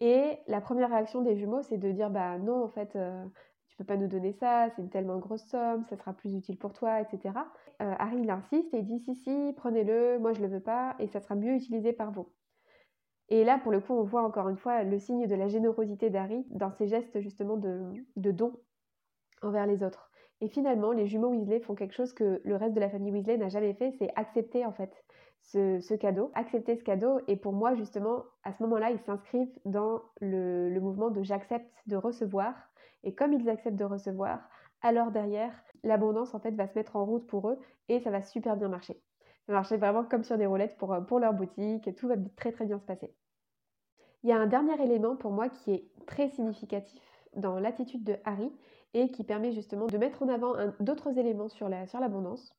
Et 0.00 0.38
la 0.46 0.60
première 0.60 0.90
réaction 0.90 1.20
des 1.20 1.36
jumeaux, 1.36 1.62
c'est 1.62 1.78
de 1.78 1.92
dire 1.92 2.10
bah 2.10 2.38
non, 2.38 2.64
en 2.64 2.68
fait, 2.68 2.96
euh, 2.96 3.24
tu 3.68 3.76
peux 3.76 3.84
pas 3.84 3.98
nous 3.98 4.08
donner 4.08 4.32
ça, 4.32 4.68
c'est 4.70 4.82
une 4.82 4.88
tellement 4.88 5.18
grosse 5.18 5.44
somme, 5.44 5.84
ça 5.84 5.96
sera 5.96 6.14
plus 6.14 6.34
utile 6.34 6.56
pour 6.56 6.72
toi, 6.72 7.00
etc. 7.02 7.34
Euh, 7.82 7.94
Harry 7.98 8.18
il 8.22 8.30
insiste 8.30 8.72
et 8.72 8.78
il 8.78 8.86
dit 8.86 8.98
si 9.00 9.14
si, 9.14 9.54
prenez-le, 9.56 10.18
moi 10.18 10.32
je 10.32 10.40
le 10.40 10.48
veux 10.48 10.60
pas 10.60 10.96
et 10.98 11.06
ça 11.06 11.20
sera 11.20 11.34
mieux 11.34 11.54
utilisé 11.54 11.92
par 11.92 12.12
vous. 12.12 12.28
Et 13.28 13.44
là, 13.44 13.58
pour 13.58 13.70
le 13.70 13.80
coup, 13.80 13.92
on 13.92 14.02
voit 14.02 14.22
encore 14.22 14.48
une 14.48 14.56
fois 14.56 14.82
le 14.82 14.98
signe 14.98 15.26
de 15.26 15.34
la 15.34 15.48
générosité 15.48 16.10
d'Harry 16.10 16.44
dans 16.50 16.72
ses 16.72 16.88
gestes 16.88 17.20
justement 17.20 17.56
de 17.56 18.30
don 18.32 18.58
envers 19.42 19.66
les 19.66 19.84
autres. 19.84 20.10
Et 20.40 20.48
finalement, 20.48 20.92
les 20.92 21.06
jumeaux 21.06 21.28
Weasley 21.28 21.60
font 21.60 21.74
quelque 21.74 21.94
chose 21.94 22.12
que 22.14 22.40
le 22.42 22.56
reste 22.56 22.74
de 22.74 22.80
la 22.80 22.88
famille 22.88 23.12
Weasley 23.12 23.36
n'a 23.36 23.50
jamais 23.50 23.74
fait, 23.74 23.92
c'est 23.98 24.10
accepter 24.16 24.64
en 24.64 24.72
fait 24.72 25.04
ce, 25.42 25.94
cadeau, 25.94 26.30
accepter 26.34 26.76
ce 26.76 26.84
cadeau. 26.84 27.20
Et 27.26 27.36
pour 27.36 27.52
moi, 27.52 27.74
justement, 27.74 28.24
à 28.44 28.52
ce 28.52 28.62
moment-là, 28.62 28.90
ils 28.90 29.00
s'inscrivent 29.00 29.58
dans 29.64 30.02
le, 30.20 30.78
mouvement 30.80 31.10
de 31.10 31.22
j'accepte 31.22 31.72
de 31.86 31.96
recevoir. 31.96 32.54
Et 33.02 33.14
comme 33.14 33.32
ils 33.32 33.48
acceptent 33.48 33.78
de 33.78 33.84
recevoir, 33.84 34.40
alors 34.82 35.10
derrière, 35.10 35.52
l'abondance 35.82 36.34
en 36.34 36.40
fait 36.40 36.52
va 36.52 36.66
se 36.66 36.74
mettre 36.74 36.96
en 36.96 37.04
route 37.04 37.26
pour 37.26 37.48
eux 37.48 37.58
et 37.88 38.00
ça 38.00 38.10
va 38.10 38.22
super 38.22 38.56
bien 38.56 38.68
marcher. 38.68 39.02
Ça 39.46 39.52
marchait 39.52 39.78
vraiment 39.78 40.04
comme 40.04 40.22
sur 40.22 40.36
des 40.36 40.46
roulettes 40.46 40.76
pour, 40.76 40.94
pour 41.06 41.18
leur 41.18 41.32
boutique 41.32 41.88
et 41.88 41.94
tout 41.94 42.08
va 42.08 42.16
très 42.36 42.52
très 42.52 42.66
bien 42.66 42.78
se 42.78 42.84
passer. 42.84 43.14
Il 44.22 44.28
y 44.28 44.32
a 44.32 44.38
un 44.38 44.46
dernier 44.46 44.80
élément 44.82 45.16
pour 45.16 45.32
moi 45.32 45.48
qui 45.48 45.72
est 45.72 45.88
très 46.06 46.28
significatif 46.28 47.02
dans 47.34 47.58
l'attitude 47.58 48.04
de 48.04 48.16
Harry 48.24 48.52
et 48.92 49.10
qui 49.10 49.24
permet 49.24 49.52
justement 49.52 49.86
de 49.86 49.96
mettre 49.96 50.22
en 50.22 50.28
avant 50.28 50.52
d'autres 50.80 51.16
éléments 51.18 51.48
sur 51.48 51.68
l'abondance. 51.68 52.54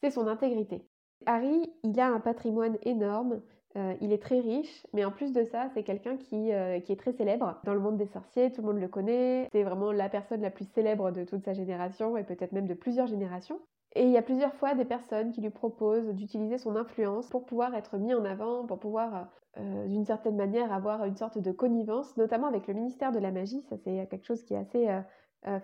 c'est 0.00 0.10
son 0.10 0.28
intégrité. 0.28 0.86
Harry, 1.26 1.72
il 1.82 1.98
a 2.00 2.06
un 2.08 2.20
patrimoine 2.20 2.76
énorme, 2.82 3.40
euh, 3.76 3.94
il 4.00 4.12
est 4.12 4.22
très 4.22 4.38
riche, 4.38 4.86
mais 4.92 5.04
en 5.04 5.10
plus 5.10 5.32
de 5.32 5.44
ça, 5.44 5.68
c'est 5.74 5.82
quelqu'un 5.82 6.16
qui, 6.16 6.52
euh, 6.52 6.78
qui, 6.78 6.92
est 6.92 6.96
très 6.96 7.12
célèbre 7.12 7.60
dans 7.64 7.74
le 7.74 7.80
monde 7.80 7.96
des 7.96 8.06
sorciers, 8.06 8.52
tout 8.52 8.60
le 8.60 8.68
monde 8.68 8.80
le 8.80 8.86
connaît, 8.86 9.48
c'est 9.50 9.64
vraiment 9.64 9.90
la 9.90 10.08
personne 10.08 10.42
la 10.42 10.50
plus 10.50 10.64
célèbre 10.64 11.10
de 11.10 11.24
toute 11.24 11.44
sa 11.44 11.54
génération 11.54 12.16
et 12.16 12.22
peut-être 12.22 12.52
même 12.52 12.68
de 12.68 12.74
plusieurs 12.74 13.08
générations. 13.08 13.58
Et 13.96 14.04
il 14.04 14.10
y 14.10 14.16
a 14.16 14.22
plusieurs 14.22 14.54
fois 14.54 14.74
des 14.74 14.84
personnes 14.84 15.32
qui 15.32 15.40
lui 15.40 15.50
proposent 15.50 16.08
d'utiliser 16.14 16.58
son 16.58 16.76
influence 16.76 17.28
pour 17.28 17.46
pouvoir 17.46 17.74
être 17.74 17.96
mis 17.98 18.14
en 18.14 18.24
avant, 18.24 18.64
pour 18.64 18.78
pouvoir 18.78 19.28
euh, 19.56 19.86
d'une 19.86 20.04
certaine 20.04 20.36
manière 20.36 20.72
avoir 20.72 21.04
une 21.04 21.16
sorte 21.16 21.38
de 21.38 21.50
connivence, 21.50 22.16
notamment 22.16 22.46
avec 22.46 22.68
le 22.68 22.74
ministère 22.74 23.10
de 23.10 23.18
la 23.18 23.32
magie, 23.32 23.62
ça 23.68 23.76
c'est 23.76 24.06
quelque 24.08 24.26
chose 24.26 24.42
qui 24.44 24.54
est 24.54 24.58
assez 24.58 24.88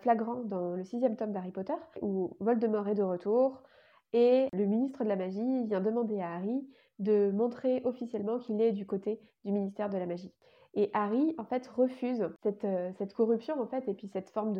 flagrant 0.02 0.42
dans 0.44 0.74
le 0.74 0.84
sixième 0.84 1.16
tome 1.16 1.32
d'Harry 1.32 1.52
Potter, 1.52 1.72
où 2.02 2.36
Voldemort 2.38 2.86
est 2.88 2.94
de 2.94 3.02
retour, 3.02 3.62
et 4.12 4.48
le 4.52 4.66
ministre 4.66 5.04
de 5.04 5.08
la 5.08 5.16
Magie 5.16 5.64
vient 5.66 5.80
demander 5.80 6.20
à 6.20 6.34
Harry 6.34 6.66
de 6.98 7.30
montrer 7.30 7.80
officiellement 7.84 8.38
qu'il 8.38 8.60
est 8.60 8.72
du 8.72 8.86
côté 8.86 9.20
du 9.44 9.52
ministère 9.52 9.88
de 9.88 9.96
la 9.96 10.06
Magie. 10.06 10.32
Et 10.74 10.90
Harry, 10.92 11.34
en 11.38 11.44
fait, 11.44 11.66
refuse 11.66 12.28
cette, 12.42 12.64
euh, 12.64 12.92
corruption, 13.14 13.60
en 13.60 13.66
fait, 13.66 13.88
et 13.88 13.94
puis 13.94 14.08
cette 14.08 14.30
forme 14.30 14.52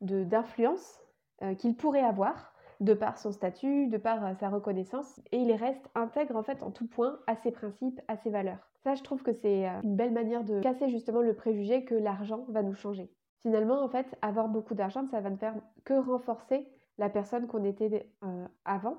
de, 0.00 0.24
d'influence 0.24 1.00
euh, 1.42 1.54
qu'il 1.54 1.76
pourrait 1.76 2.02
avoir 2.02 2.54
de 2.80 2.94
par 2.94 3.18
son 3.18 3.32
statut, 3.32 3.86
de 3.86 3.96
par 3.96 4.24
euh, 4.24 4.34
sa 4.34 4.48
reconnaissance, 4.48 5.20
et 5.32 5.38
il 5.38 5.52
reste 5.52 5.88
intègre, 5.94 6.36
en 6.36 6.42
fait, 6.42 6.62
en 6.62 6.70
tout 6.70 6.86
point 6.86 7.18
à 7.26 7.36
ses 7.36 7.52
principes, 7.52 8.00
à 8.08 8.16
ses 8.16 8.30
valeurs. 8.30 8.68
Ça, 8.82 8.94
je 8.94 9.02
trouve 9.02 9.22
que 9.22 9.32
c'est 9.32 9.66
une 9.82 9.96
belle 9.96 10.12
manière 10.12 10.44
de 10.44 10.60
casser 10.60 10.88
justement 10.88 11.20
le 11.20 11.34
préjugé 11.34 11.84
que 11.84 11.94
l'argent 11.94 12.44
va 12.48 12.62
nous 12.62 12.74
changer. 12.74 13.10
Finalement, 13.42 13.82
en 13.82 13.88
fait, 13.88 14.06
avoir 14.22 14.48
beaucoup 14.48 14.74
d'argent, 14.74 15.06
ça 15.06 15.20
va 15.20 15.30
ne 15.30 15.36
faire 15.36 15.54
que 15.84 15.94
renforcer 15.94 16.68
la 16.98 17.08
personne 17.08 17.46
qu'on 17.46 17.64
était 17.64 18.08
euh, 18.24 18.46
avant. 18.64 18.96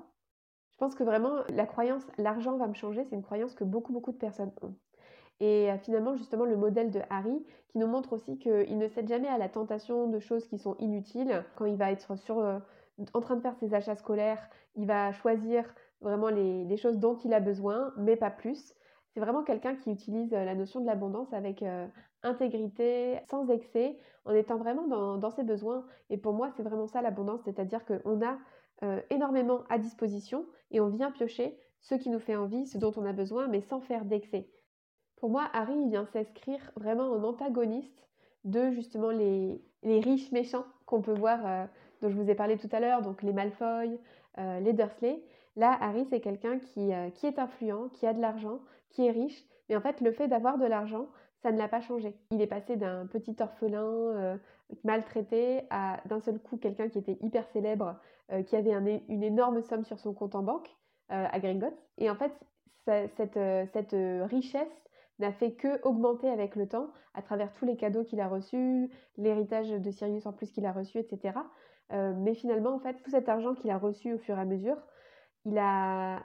Je 0.70 0.76
pense 0.76 0.94
que 0.94 1.02
vraiment, 1.02 1.42
la 1.48 1.66
croyance 1.66 2.06
l'argent 2.18 2.56
va 2.56 2.68
me 2.68 2.74
changer, 2.74 3.04
c'est 3.04 3.16
une 3.16 3.22
croyance 3.22 3.54
que 3.54 3.64
beaucoup, 3.64 3.92
beaucoup 3.92 4.12
de 4.12 4.16
personnes 4.16 4.52
ont. 4.62 4.74
Et 5.40 5.70
euh, 5.70 5.78
finalement, 5.78 6.16
justement, 6.16 6.44
le 6.44 6.56
modèle 6.56 6.90
de 6.90 7.00
Harry 7.10 7.44
qui 7.68 7.78
nous 7.78 7.86
montre 7.86 8.12
aussi 8.12 8.38
qu'il 8.38 8.78
ne 8.78 8.88
cède 8.88 9.08
jamais 9.08 9.28
à 9.28 9.38
la 9.38 9.48
tentation 9.48 10.08
de 10.08 10.18
choses 10.18 10.46
qui 10.48 10.58
sont 10.58 10.76
inutiles. 10.78 11.44
Quand 11.56 11.64
il 11.64 11.76
va 11.76 11.92
être 11.92 12.12
euh, 12.30 12.58
en 13.14 13.20
train 13.20 13.36
de 13.36 13.40
faire 13.40 13.56
ses 13.56 13.74
achats 13.74 13.96
scolaires, 13.96 14.48
il 14.76 14.86
va 14.86 15.12
choisir 15.12 15.64
vraiment 16.00 16.28
les, 16.28 16.76
choses 16.76 16.98
dont 16.98 17.16
il 17.16 17.34
a 17.34 17.40
besoin, 17.40 17.92
mais 17.96 18.16
pas 18.16 18.30
plus. 18.30 18.74
C'est 19.12 19.20
vraiment 19.20 19.42
quelqu'un 19.42 19.74
qui 19.74 19.90
utilise 19.90 20.30
la 20.30 20.54
notion 20.54 20.80
de 20.80 20.86
l'abondance 20.86 21.32
avec 21.32 21.64
intégrité, 22.22 23.18
sans 23.30 23.48
excès, 23.48 23.96
en 24.24 24.34
étant 24.34 24.56
vraiment 24.56 24.86
dans, 25.16 25.30
ses 25.30 25.44
besoins. 25.44 25.84
Et 26.10 26.18
pour 26.18 26.32
moi, 26.32 26.50
c'est 26.56 26.62
vraiment 26.62 26.86
ça 26.86 27.02
l'abondance, 27.02 27.40
c'est-à-dire 27.44 27.84
qu'on 27.84 28.22
a 28.22 28.38
euh, 28.82 29.00
énormément 29.10 29.64
à 29.68 29.78
disposition 29.78 30.46
et 30.70 30.80
on 30.80 30.88
vient 30.88 31.10
piocher 31.10 31.58
ce 31.80 31.94
qui 31.94 32.10
nous 32.10 32.18
fait 32.18 32.36
envie, 32.36 32.66
ce 32.66 32.78
dont 32.78 32.92
on 32.96 33.06
a 33.06 33.12
besoin, 33.12 33.48
mais 33.48 33.60
sans 33.60 33.80
faire 33.80 34.04
d'excès. 34.04 34.48
Pour 35.16 35.30
moi, 35.30 35.48
Harry 35.52 35.88
vient 35.88 36.06
s'inscrire 36.06 36.72
vraiment 36.76 37.10
en 37.10 37.22
antagoniste 37.24 38.08
de 38.44 38.70
justement 38.70 39.10
les, 39.10 39.62
riches 39.82 40.32
méchants 40.32 40.64
qu'on 40.86 41.02
peut 41.02 41.14
voir, 41.14 41.40
euh, 41.44 41.64
dont 42.02 42.10
je 42.10 42.16
vous 42.16 42.30
ai 42.30 42.34
parlé 42.34 42.56
tout 42.56 42.68
à 42.72 42.80
l'heure, 42.80 43.02
donc 43.02 43.22
les 43.22 43.32
Malfoy, 43.32 43.98
euh, 44.38 44.60
les 44.60 44.72
Dursley. 44.72 45.22
Là, 45.56 45.76
Harry, 45.80 46.06
c'est 46.10 46.20
quelqu'un 46.20 46.58
qui, 46.58 46.90
qui 47.14 47.26
est 47.26 47.38
influent, 47.38 47.88
qui 47.88 48.06
a 48.06 48.12
de 48.12 48.20
l'argent, 48.20 48.60
qui 48.90 49.06
est 49.06 49.10
riche, 49.10 49.44
mais 49.68 49.76
en 49.76 49.80
fait, 49.80 50.00
le 50.00 50.12
fait 50.12 50.28
d'avoir 50.28 50.58
de 50.58 50.64
l'argent, 50.64 51.08
ça 51.42 51.52
ne 51.52 51.58
l'a 51.58 51.68
pas 51.68 51.80
changé. 51.80 52.16
Il 52.30 52.40
est 52.40 52.46
passé 52.46 52.76
d'un 52.76 53.06
petit 53.06 53.36
orphelin 53.40 53.84
euh, 53.84 54.36
maltraité 54.84 55.62
à 55.70 56.00
d'un 56.06 56.20
seul 56.20 56.38
coup 56.38 56.56
quelqu'un 56.56 56.88
qui 56.88 56.98
était 56.98 57.18
hyper 57.20 57.46
célèbre, 57.48 57.96
euh, 58.32 58.42
qui 58.42 58.56
avait 58.56 59.02
une 59.08 59.22
énorme 59.22 59.62
somme 59.62 59.84
sur 59.84 59.98
son 60.00 60.12
compte 60.12 60.34
en 60.34 60.42
banque 60.42 60.68
euh, 61.12 61.26
à 61.30 61.38
Gringotts. 61.38 61.78
Et 61.98 62.10
en 62.10 62.16
fait, 62.16 62.32
cette, 62.86 63.96
richesse 64.30 64.88
n'a 65.18 65.32
fait 65.32 65.52
que 65.52 65.80
augmenter 65.82 66.28
avec 66.28 66.56
le 66.56 66.68
temps 66.68 66.90
à 67.14 67.22
travers 67.22 67.52
tous 67.52 67.64
les 67.64 67.76
cadeaux 67.76 68.04
qu'il 68.04 68.20
a 68.20 68.28
reçus, 68.28 68.90
l'héritage 69.16 69.68
de 69.68 69.90
Sirius 69.90 70.26
en 70.26 70.32
plus 70.32 70.50
qu'il 70.50 70.64
a 70.64 70.72
reçu, 70.72 70.98
etc. 70.98 71.38
mais 71.90 72.34
finalement, 72.34 72.74
en 72.74 72.78
fait, 72.78 72.94
tout 73.02 73.10
cet 73.10 73.28
argent 73.28 73.54
qu'il 73.54 73.70
a 73.70 73.78
reçu 73.78 74.14
au 74.14 74.18
fur 74.18 74.38
et 74.38 74.40
à 74.40 74.44
mesure, 74.44 74.76
il 75.44 75.54
n'a 75.54 76.22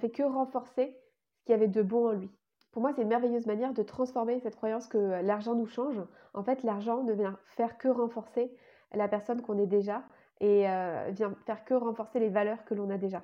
fait 0.00 0.10
que 0.10 0.22
renforcer 0.22 0.96
ce 1.38 1.44
qu'il 1.44 1.52
y 1.52 1.54
avait 1.54 1.68
de 1.68 1.82
bon 1.82 2.08
en 2.08 2.12
lui. 2.12 2.30
Pour 2.72 2.82
moi, 2.82 2.92
c'est 2.92 3.02
une 3.02 3.08
merveilleuse 3.08 3.46
manière 3.46 3.72
de 3.72 3.82
transformer 3.82 4.38
cette 4.40 4.56
croyance 4.56 4.86
que 4.86 5.22
l'argent 5.22 5.54
nous 5.54 5.66
change. 5.66 6.00
En 6.34 6.42
fait, 6.42 6.62
l'argent 6.62 7.02
ne 7.02 7.12
vient 7.12 7.36
faire 7.46 7.78
que 7.78 7.88
renforcer 7.88 8.52
la 8.94 9.08
personne 9.08 9.42
qu'on 9.42 9.58
est 9.58 9.66
déjà 9.66 10.02
et 10.40 10.68
euh, 10.68 11.10
vient 11.10 11.34
faire 11.46 11.64
que 11.64 11.74
renforcer 11.74 12.18
les 12.20 12.28
valeurs 12.28 12.64
que 12.64 12.74
l'on 12.74 12.90
a 12.90 12.96
déjà. 12.96 13.22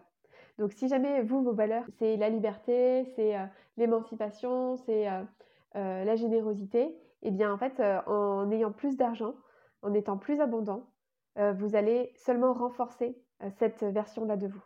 Donc 0.58 0.72
si 0.72 0.88
jamais 0.88 1.22
vous, 1.22 1.42
vos 1.42 1.52
valeurs, 1.52 1.84
c'est 1.98 2.16
la 2.16 2.28
liberté, 2.28 3.04
c'est 3.14 3.36
euh, 3.36 3.44
l'émancipation, 3.76 4.76
c'est 4.76 5.08
euh, 5.08 6.04
la 6.04 6.16
générosité, 6.16 6.96
eh 7.22 7.30
bien 7.30 7.52
en 7.52 7.58
fait, 7.58 7.80
en 8.06 8.50
ayant 8.50 8.72
plus 8.72 8.96
d'argent, 8.96 9.34
en 9.82 9.92
étant 9.94 10.16
plus 10.16 10.40
abondant, 10.40 10.86
vous 11.36 11.76
allez 11.76 12.12
seulement 12.16 12.54
renforcer 12.54 13.18
cette 13.58 13.82
version-là 13.82 14.36
de 14.36 14.46
vous. 14.46 14.64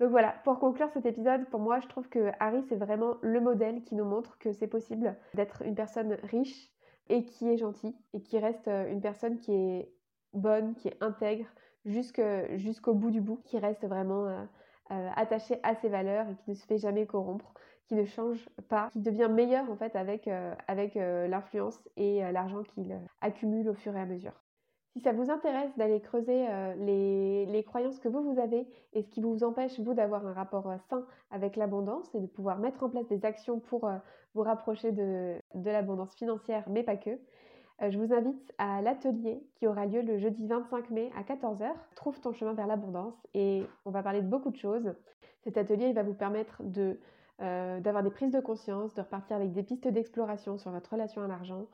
Donc 0.00 0.10
voilà, 0.10 0.34
pour 0.44 0.58
conclure 0.58 0.90
cet 0.90 1.06
épisode, 1.06 1.48
pour 1.50 1.60
moi, 1.60 1.78
je 1.80 1.86
trouve 1.86 2.08
que 2.08 2.32
Harry, 2.40 2.62
c'est 2.68 2.76
vraiment 2.76 3.16
le 3.22 3.40
modèle 3.40 3.82
qui 3.84 3.94
nous 3.94 4.04
montre 4.04 4.38
que 4.38 4.52
c'est 4.52 4.66
possible 4.66 5.16
d'être 5.34 5.62
une 5.62 5.76
personne 5.76 6.18
riche 6.24 6.72
et 7.08 7.24
qui 7.24 7.48
est 7.48 7.56
gentille 7.56 7.96
et 8.12 8.20
qui 8.20 8.38
reste 8.38 8.66
euh, 8.68 8.90
une 8.90 9.00
personne 9.00 9.38
qui 9.38 9.52
est 9.52 9.92
bonne, 10.32 10.74
qui 10.74 10.88
est 10.88 11.02
intègre 11.02 11.46
jusqu'au 11.84 12.94
bout 12.94 13.10
du 13.10 13.20
bout, 13.20 13.40
qui 13.44 13.58
reste 13.58 13.86
vraiment 13.86 14.26
euh, 14.26 14.42
euh, 14.90 15.10
attachée 15.14 15.60
à 15.62 15.74
ses 15.76 15.88
valeurs 15.88 16.28
et 16.28 16.36
qui 16.36 16.50
ne 16.50 16.54
se 16.54 16.66
fait 16.66 16.78
jamais 16.78 17.06
corrompre, 17.06 17.52
qui 17.86 17.94
ne 17.94 18.04
change 18.04 18.48
pas, 18.68 18.88
qui 18.92 19.00
devient 19.00 19.28
meilleur 19.30 19.70
en 19.70 19.76
fait 19.76 19.94
avec, 19.94 20.26
avec 20.66 20.94
l'influence 20.94 21.78
et 21.96 22.22
l'argent 22.32 22.62
qu'il 22.62 22.98
accumule 23.20 23.68
au 23.68 23.74
fur 23.74 23.94
et 23.94 24.00
à 24.00 24.06
mesure. 24.06 24.32
Si 24.94 25.00
ça 25.00 25.10
vous 25.10 25.28
intéresse 25.28 25.76
d'aller 25.76 26.00
creuser 26.00 26.46
euh, 26.48 26.74
les, 26.76 27.64
croyances 27.64 27.98
que 27.98 28.06
vous, 28.06 28.38
avez 28.38 28.64
et 28.92 29.02
ce 29.02 29.08
qui 29.08 29.20
vous 29.20 29.42
empêche, 29.42 29.80
vous, 29.80 29.92
d'avoir 29.92 30.24
un 30.24 30.32
rapport 30.32 30.70
euh, 30.70 30.76
sain 30.88 31.04
avec 31.32 31.56
l'abondance 31.56 32.14
et 32.14 32.20
de 32.20 32.28
pouvoir 32.28 32.58
mettre 32.58 32.84
en 32.84 32.88
place 32.88 33.08
des 33.08 33.24
actions 33.24 33.58
pour 33.58 33.88
euh, 33.88 33.96
vous 34.34 34.42
rapprocher 34.42 34.92
de, 34.92 35.34
l'abondance 35.56 36.14
financière, 36.14 36.62
mais 36.68 36.84
pas 36.84 36.96
que, 36.96 37.10
je 37.80 37.98
vous 37.98 38.14
invite 38.14 38.54
à 38.58 38.82
l'atelier 38.82 39.42
qui 39.56 39.66
aura 39.66 39.84
lieu 39.86 40.00
le 40.00 40.16
jeudi 40.16 40.46
25 40.46 40.90
mai 40.90 41.10
à 41.16 41.22
14h. 41.22 41.72
Trouve 41.96 42.20
ton 42.20 42.32
chemin 42.32 42.52
vers 42.52 42.68
l'abondance 42.68 43.16
et 43.34 43.64
on 43.84 43.90
va 43.90 44.00
parler 44.00 44.22
de 44.22 44.28
beaucoup 44.28 44.50
de 44.50 44.56
choses. 44.56 44.94
Cet 45.42 45.56
atelier 45.56 45.92
va 45.92 46.04
vous 46.04 46.14
permettre 46.14 46.62
d'avoir 47.40 48.04
des 48.04 48.10
prises 48.10 48.30
de 48.30 48.38
conscience, 48.38 48.94
de 48.94 49.02
repartir 49.02 49.34
avec 49.34 49.52
des 49.52 49.64
pistes 49.64 49.88
d'exploration 49.88 50.56
sur 50.56 50.70
votre 50.70 50.92
relation 50.92 51.22
à 51.22 51.26
l'argent, 51.26 51.66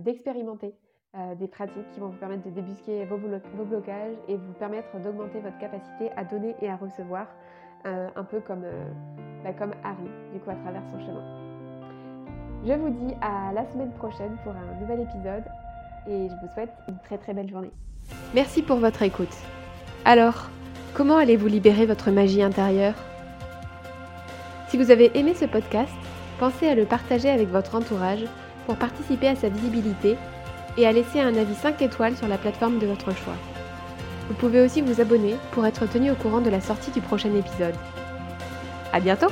d'expérimenter 0.00 0.74
euh, 1.16 1.34
des 1.36 1.48
pratiques 1.48 1.90
qui 1.92 2.00
vont 2.00 2.08
vous 2.08 2.18
permettre 2.18 2.44
de 2.44 2.50
débusquer 2.50 3.06
vos, 3.06 3.16
blocages 3.16 4.16
et 4.28 4.36
vous 4.36 4.52
permettre 4.58 4.88
d'augmenter 5.02 5.40
votre 5.40 5.56
capacité 5.56 6.10
à 6.16 6.24
donner 6.24 6.54
et 6.60 6.68
à 6.68 6.76
recevoir, 6.76 7.26
euh, 7.86 8.08
un 8.14 8.24
peu 8.24 8.40
comme, 8.40 8.64
euh, 8.64 8.84
bah, 9.42 9.54
comme 9.54 9.72
Harry, 9.84 10.04
du 10.34 10.38
coup, 10.40 10.50
à 10.50 10.54
travers 10.56 10.82
son 10.92 11.00
chemin. 11.00 11.24
Je 12.62 12.74
vous 12.74 12.90
dis 12.90 13.14
à 13.22 13.54
la 13.54 13.64
semaine 13.72 13.90
prochaine 13.92 14.36
pour 14.44 14.52
un 14.52 14.80
nouvel 14.82 15.00
épisode 15.00 15.44
et 16.06 16.28
je 16.28 16.34
vous 16.46 16.52
souhaite 16.52 16.74
une 16.88 16.98
très 16.98 17.16
très 17.16 17.32
belle 17.32 17.48
journée. 17.48 17.72
Merci 18.34 18.60
pour 18.60 18.76
votre 18.76 19.00
écoute. 19.00 19.34
Alors, 20.04 20.50
comment 20.92 21.16
allez-vous 21.16 21.46
libérer 21.46 21.86
votre 21.86 22.10
magie 22.10 22.42
intérieure? 22.42 22.94
Si 24.68 24.76
vous 24.76 24.90
avez 24.90 25.16
aimé 25.18 25.32
ce 25.32 25.46
podcast, 25.46 25.94
pensez 26.38 26.68
à 26.68 26.74
le 26.74 26.84
partager 26.84 27.30
avec 27.30 27.48
votre 27.48 27.76
entourage 27.76 28.26
pour 28.66 28.76
participer 28.76 29.28
à 29.28 29.36
sa 29.36 29.48
visibilité 29.48 30.18
et 30.78 30.86
à 30.86 30.92
laisser 30.92 31.20
un 31.20 31.34
avis 31.34 31.56
5 31.56 31.82
étoiles 31.82 32.16
sur 32.16 32.28
la 32.28 32.38
plateforme 32.38 32.78
de 32.78 32.86
votre 32.86 33.14
choix. 33.14 33.34
Vous 34.28 34.34
pouvez 34.34 34.60
aussi 34.60 34.80
vous 34.80 35.00
abonner 35.00 35.34
pour 35.50 35.66
être 35.66 35.86
tenu 35.86 36.10
au 36.10 36.14
courant 36.14 36.40
de 36.40 36.50
la 36.50 36.60
sortie 36.60 36.92
du 36.92 37.00
prochain 37.00 37.34
épisode. 37.34 37.74
À 38.92 39.00
bientôt! 39.00 39.28